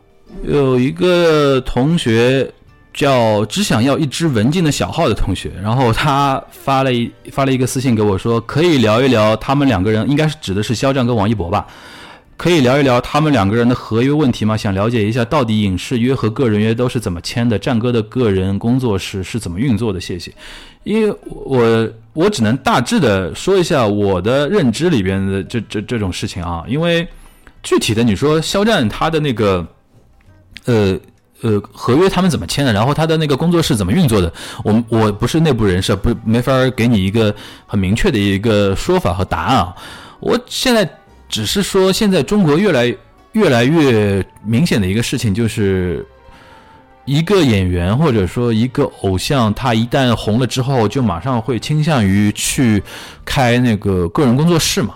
[0.45, 2.49] 有一个同学。
[2.93, 11.65] 叫只想要一只文静的小号的同学，然后他发了一发了一个私信给我，说可以聊一聊他们两个人，应该是指的是肖战跟王一博吧，
[12.37, 14.57] 可以聊一聊他们两个人的合约问题吗？
[14.57, 20.01] 想了解一下到底影视约和个人约都是怎么签的，战哥的个人工作室是怎么运作的？
[20.01, 20.33] 谢谢，
[20.83, 27.07] 因为我我只能大致的说一下我的认知里边的这这这种事情啊，因为
[27.63, 29.65] 具体的你说肖战他的那个
[30.65, 30.99] 呃。
[31.43, 32.73] 呃，合约他们怎么签的？
[32.73, 34.31] 然后他的那个工作室怎么运作的？
[34.63, 37.35] 我我不是内部人士，不没法给你一个
[37.67, 39.75] 很明确的一个说法和答案啊。
[40.21, 40.87] 我现在
[41.29, 42.95] 只是说，现在中国越来
[43.33, 46.07] 越来越明显的一个事情，就是
[47.07, 52.83] 一个演员或者说一个偶像，他一旦红了之后，就马上会倾向于去
[53.25, 54.95] 开那个个人工作室嘛，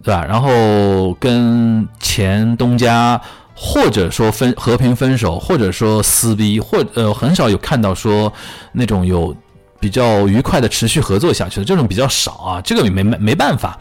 [0.00, 0.24] 对吧？
[0.24, 3.20] 然后跟前东家。
[3.54, 8.32] 或者说分和平分手，或者说撕逼，或呃很少有看到说
[8.72, 9.36] 那种有
[9.78, 13.78] 比较愉快的持续合作下去的这种比较少啊，这个没没没办法，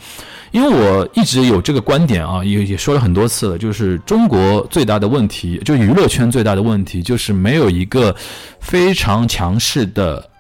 [0.52, 8.16] 因为我一直有这个观点啊，也也说了很多次了，就是中国最大的问题，就娱乐圈最大的问题，就是没有一个
[8.60, 10.31] 非常强势的。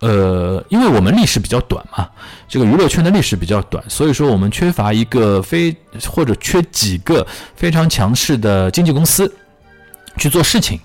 [0.00, 2.08] 呃，因为我们历史比较短嘛，
[2.48, 5.76] 这个娱乐圈的历史比较短，所以说我们缺乏一个非
[6.08, 9.30] 或者缺几个非常强势的经纪公司
[10.16, 10.80] 去做事情。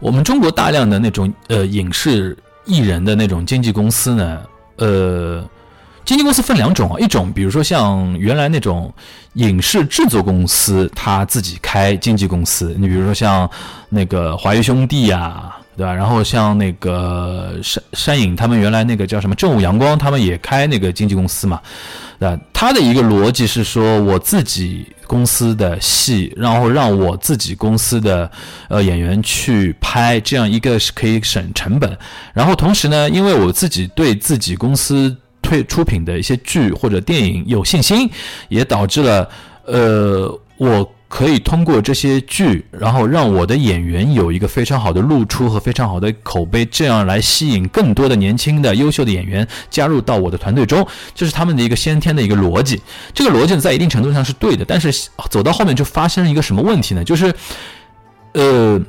[0.00, 4.42] 我们中国大量的那种呃影视艺人的那种经纪公司呢，
[4.76, 5.48] 呃，
[6.04, 8.92] 经纪公司分两种啊，一种比如说像原来那种
[9.34, 13.48] 影视制作公司，他自己开经纪公司，你比如说像
[13.88, 15.54] 那个华谊兄弟呀。
[15.78, 15.94] 对吧？
[15.94, 21.60] 然后像那个山山影，他们原来那个叫什么正午阳光，他们也开那个经纪公司嘛。
[22.18, 28.28] 对吧他的一个逻辑是说，我自己公司的戏，然后让我自己公司的
[28.68, 31.96] 呃演员去拍，这样一个是可以省成本。
[32.34, 38.10] 然后同时呢，因为我自己对自己公司推出品的一些剧或者电影有信心，
[38.48, 39.28] 也导致了
[39.64, 40.92] 呃我。
[41.08, 52.80] 可以通过这些剧，然后让我的演员有一个非常好的露出和非常好的口碑，这样来吸引更多的年轻的优秀的演员加入到我的团队中，这是他们的一个先天的一个逻辑。
[53.14, 54.92] 这个逻辑在一定程度上是对的，但是
[55.30, 57.02] 走到后面就发生了一个什么问题呢？
[57.02, 57.34] 就是，
[58.34, 58.80] 呃。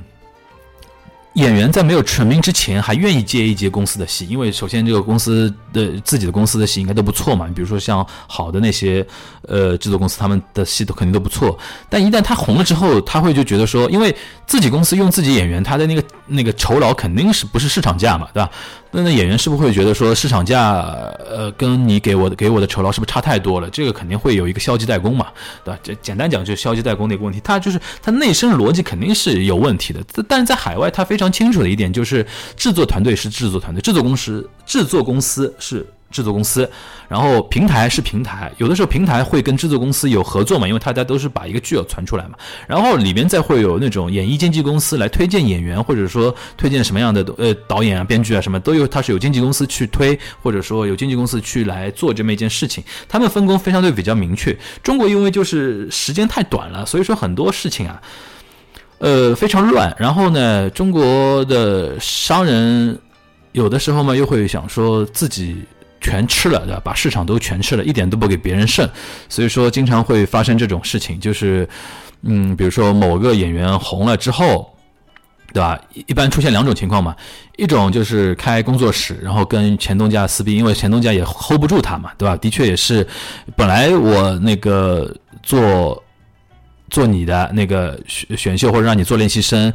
[1.33, 7.45] 演员在没有成名之前还愿意接一接公司的戏，因为首先这个公司的自己的公司的戏应该都不错嘛。
[7.47, 9.05] 你比如说像好的那些
[9.43, 11.57] 呃制作公司，他们的戏都肯定都不错。
[11.87, 14.13] 但一旦他红了之后，他会就觉得说，因为
[14.47, 18.49] 自己公司用自己演员，他的那个那个酬劳肯定是不是市场价嘛，对吧？
[18.91, 20.81] 那那演员是不是会觉得说市场价，
[21.29, 23.69] 呃，跟你给我的给我的酬劳是不是差太多了？
[23.69, 25.27] 这个肯定会有一个消极怠工嘛，
[25.63, 25.79] 对吧？
[25.83, 29.99] 这简单讲就是消极怠工的一个问题，他就是他内生逻辑肯定是有问题的。
[30.27, 32.25] 但是在海外，他非常清楚的一点就是，
[32.55, 35.85] 制作团队是制作团队，制作公司制作公司是。
[36.11, 36.67] 制作公司，
[37.09, 42.37] 然后平台是平台，有的时候平台会跟制作公司有合作嘛，因为大家都是把一个剧要传出来嘛。
[42.67, 52.83] 然后里面再会有那种演艺经纪公司来推荐演员，或者说推荐什么样的呃导演啊、编剧啊什么都有，它是有经纪公司去推，或者说有经纪公司去来做这么一件事情。
[53.07, 54.55] 他们分工非常对比较明确。
[54.83, 57.99] 中国因为就是时间太短了，所以说很多事情啊，
[58.99, 59.91] 呃非常乱。
[59.97, 62.99] 然后呢，中国的商人
[63.53, 65.57] 有的时候嘛又会想说自己。
[66.01, 66.81] 全吃了，对吧？
[66.83, 68.89] 把市场都全吃了，一点都不给别人剩，
[69.27, 71.67] 所以说经常会发生这种事情，就是，
[72.21, 74.73] 嗯，比如说某个演员红了之后，
[75.53, 75.79] 对吧？
[75.93, 77.15] 一般出现两种情况嘛，
[77.57, 82.35] 一种就是开工作室，然后跟前东家撕逼，因为前东家也 hold 不住他嘛，对吧？
[82.37, 83.05] 的确也是，
[83.55, 86.03] 本来我那个做
[86.89, 89.73] 做你的那个选选秀或者让你做练习生。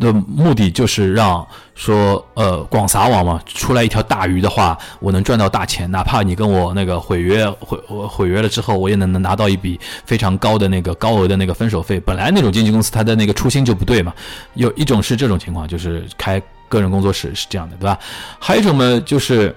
[0.00, 12.00] 的目的就是让说呃广撒网嘛，出来一条大鱼的话，我能赚到大钱，哪怕你跟我那个毁约毁毁约了之后，我也能能拿到一笔非常高的那个高额的那个分手费。
[12.00, 14.12] 本来那种经纪公司它的那个初心就不对嘛，
[14.54, 17.96] 有一种是这种情况，就是开个人工作室是这样的，对吧？
[18.40, 19.54] 还有一种呢，就是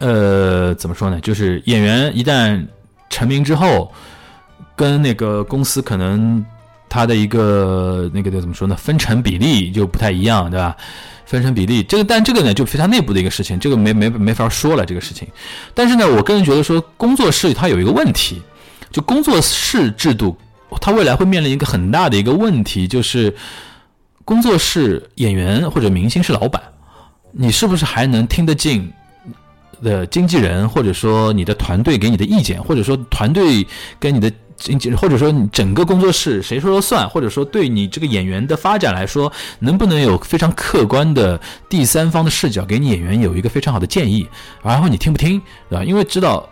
[0.00, 1.20] 呃怎么说呢？
[1.20, 2.66] 就是演员一旦
[3.08, 3.92] 成名之后，
[4.74, 6.44] 跟那个公司可能。
[6.88, 8.76] 它的一个那个叫怎么说呢？
[8.76, 10.76] 分成比例就不太一样，对吧？
[11.26, 15.28] 分成比例，这个但这个呢就非常内部的一个事情，这个没没没法说了这个事情。
[15.74, 18.40] 但是呢，我个人觉得说工作室它有一个问题，
[18.90, 20.34] 就工作室制度，
[20.80, 23.34] 它未来会面临一个很大的一个问题，就是
[24.24, 26.62] 工作室演员或者明星是老板，
[27.32, 28.90] 你是不是还能听得进
[29.82, 33.66] 的经纪人，或者说你的团队给你的意见，或者说团队
[34.00, 34.32] 跟你的。
[34.96, 37.08] 或者说你整个工作室谁说了算？
[37.08, 44.26] 或者说对你这个演员的发展来说，能不能有非常客观的第三方的视角，给你演员有一个非常好的建议？
[44.62, 45.84] 然后你听不听，对吧？
[45.84, 46.48] 因为知道。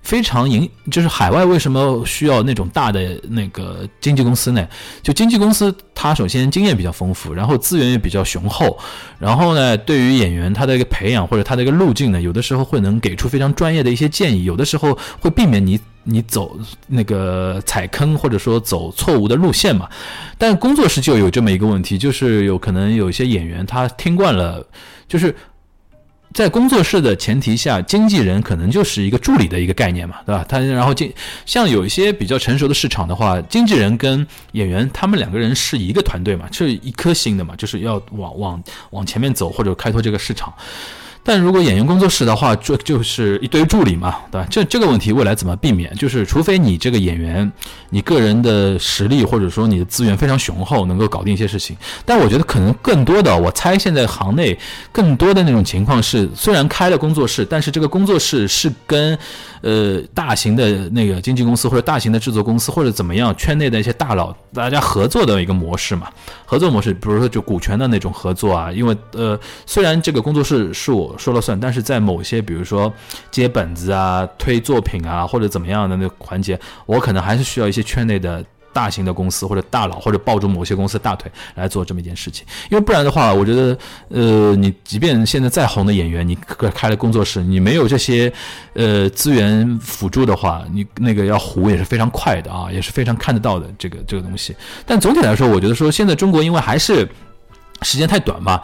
[0.00, 4.66] 非常赢，就是海外为什么需要那种大的那个经纪公司呢？
[5.02, 8.78] 就经纪公司，它首先经验比较丰富，然后资源也比较雄厚，
[9.18, 15.78] 然后呢，对于演员他的一个培养或者他的一个路径呢，有的时候会能给出非常专业的一些建议，有的时候会避免你
[16.08, 19.88] 你走那个踩坑或者说走错误的路线嘛。
[20.36, 24.66] 但工作室就有这么一个问题，就是有可能有一些演员他听惯了，
[25.06, 25.34] 就是。
[26.34, 30.44] 在工作室的前提下，经纪人可能就是一个助理的一个概念嘛，对吧？
[30.46, 31.10] 他然后经
[31.46, 40.52] 像有一些比较成熟的市场的话，经纪人跟演员他们两个人是一个团队嘛，是一颗心的嘛，就是要往往往前面走或者开拓这个市场。
[41.28, 44.46] 但如果演员工作室的话，就就是一堆助理嘛，对吧？
[44.50, 45.94] 这这个问题未来怎么避免？
[45.96, 47.52] 就是除非你这个演员，
[47.90, 51.76] 你个人的实力或者说你的资源非常雄厚，能够搞定一些事情。
[52.06, 54.58] 但我觉得可能更多的，我猜现在行内
[54.90, 59.18] 更多的那种情况是，虽然开了工作室，但是这个工作室是跟
[59.60, 66.08] 呃大型的那个经纪公司或者大型的制作公司或者怎么样圈内的一些大佬大家合作的一个模式嘛。
[66.46, 71.14] 合作模式，比如说就股权的那种合作啊，因为呃虽然这个工作室是我。
[71.18, 72.92] 说了算，但是在某些，比如说
[73.30, 82.46] 接本子啊、推作品啊或者怎么样的那个环节，我可能还是需要一些圈内的大型的公司或者大佬或者抱住某些公司大腿来做这么一件事情。
[82.70, 83.76] 因为不然的话，我觉得，
[84.08, 86.36] 呃，你即便现在再红的演员，你
[86.74, 88.32] 开了工作室，你没有这些
[88.74, 94.54] 呃资源辅助的话，你那个要糊也是非常快的啊，也是非常看得到的这个这个东西。
[94.86, 97.08] 但总体来说，我觉得说现在中国因为还是
[97.82, 98.60] 时间太短嘛。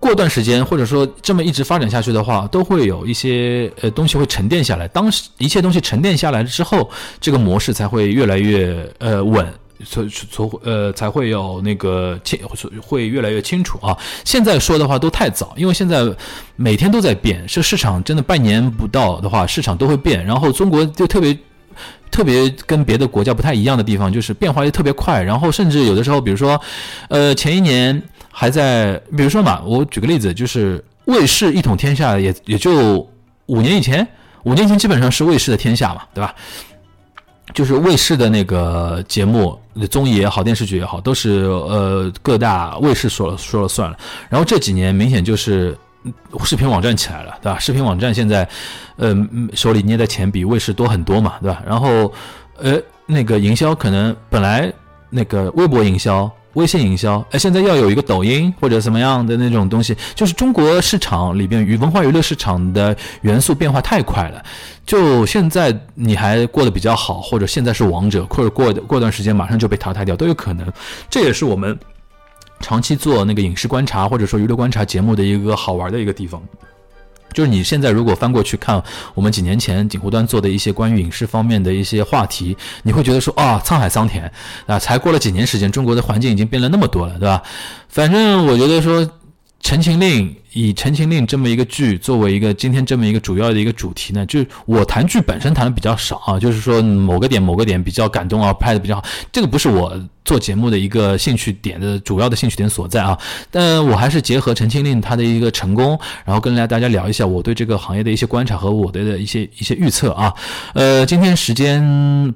[0.00, 4.86] 过段时间，或者说这么一直发展下去的话，都会有一些呃东西会沉淀下来。
[4.86, 6.88] 当时一切东西沉淀下来之后，
[7.20, 9.44] 这个模式才会越来越呃稳，
[9.84, 12.38] 所所呃才会有那个清
[12.80, 13.98] 会越来越清楚啊。
[14.24, 16.08] 现在说的话都太早，因为现在
[16.54, 20.24] 每天都在变，这市场真的半年不到的话，市场都会变。
[20.24, 21.36] 然后中国就特别
[22.12, 25.20] 特别跟别的国家不太一样的地方，就是变化也特别快。
[25.20, 26.60] 然后甚至有的时候，比如说
[27.08, 28.00] 呃前一年。
[28.40, 33.04] 还在，比如说嘛，我举个例子，就是卫视一统天下，也也就
[33.46, 34.06] 五年以前，
[34.44, 36.32] 五年前基本上是卫视的天下嘛，对吧？
[37.52, 39.58] 就是卫视的那个节目，
[39.90, 43.98] 综艺也好，电视剧也好，都是呃各大卫视说了说了算了。
[44.28, 45.76] 然后这几年明显就是
[46.44, 47.58] 视频网站起来了，对吧？
[47.58, 48.48] 视频网站现在，
[48.98, 49.16] 呃
[49.52, 51.60] 手里捏的钱比卫视多很多嘛，对吧？
[51.66, 52.12] 然后
[52.56, 54.72] 呃那个营销可能本来
[55.10, 56.30] 那个微博营销。
[56.54, 64.42] 微信营销，哎，现在要有一个抖音或者什么样的那种东西，就是中国市场里边与文化娱乐市场的元素变化太快了。
[64.86, 70.66] 就现在你还过得比较好，或者现在是王者，或者过过段时间马上就被淘汰掉都有可能。
[71.10, 71.78] 这也是我们
[72.60, 76.42] 长期做那个影视观察或者说娱乐观察节目的一个好玩的一个地方。
[77.32, 78.82] 就是你现在如果翻过去看
[79.14, 84.30] 我们几年前锦湖端做的一些关于影视方面的一些话题，你会觉得说啊，沧海桑田
[84.66, 87.42] 啊，才过了几年时间，中国的环境已经变了那么多了，对吧？
[87.88, 89.02] 反正我觉得说
[89.60, 90.28] 《陈情令》。
[90.58, 103.16] 以《陈情令》这么一个剧作为一个今天这么一个主要的一个主题呢，就是我谈剧本身谈的比较少啊，就是说某个点某个点比较感动啊，拍的比较好，这个不是我做节目的一个兴趣点的主要的兴趣点所在啊。
[103.52, 110.34] 但我还是结合《陈情令》它的一个成功，然后跟来大家聊一下我对这个行业的一些观察和我的一些一些预测啊。
[110.74, 111.80] 呃，今天时间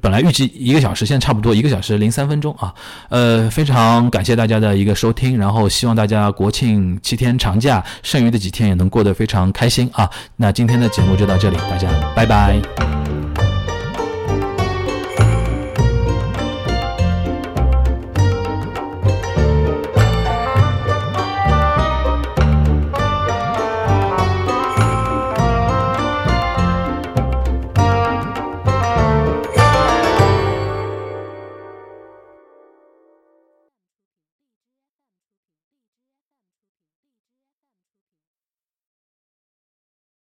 [0.01, 2.73] 本来预计一个小时，现在差不多一个小时零三分钟啊。
[3.09, 7.85] 呃，非常感谢大家的一个收听，然后希望大家国庆七天长假。
[8.12, 10.10] 剩余的几天也能过得非常开心啊！
[10.36, 12.60] 那今天的节目就到这里，大家拜拜。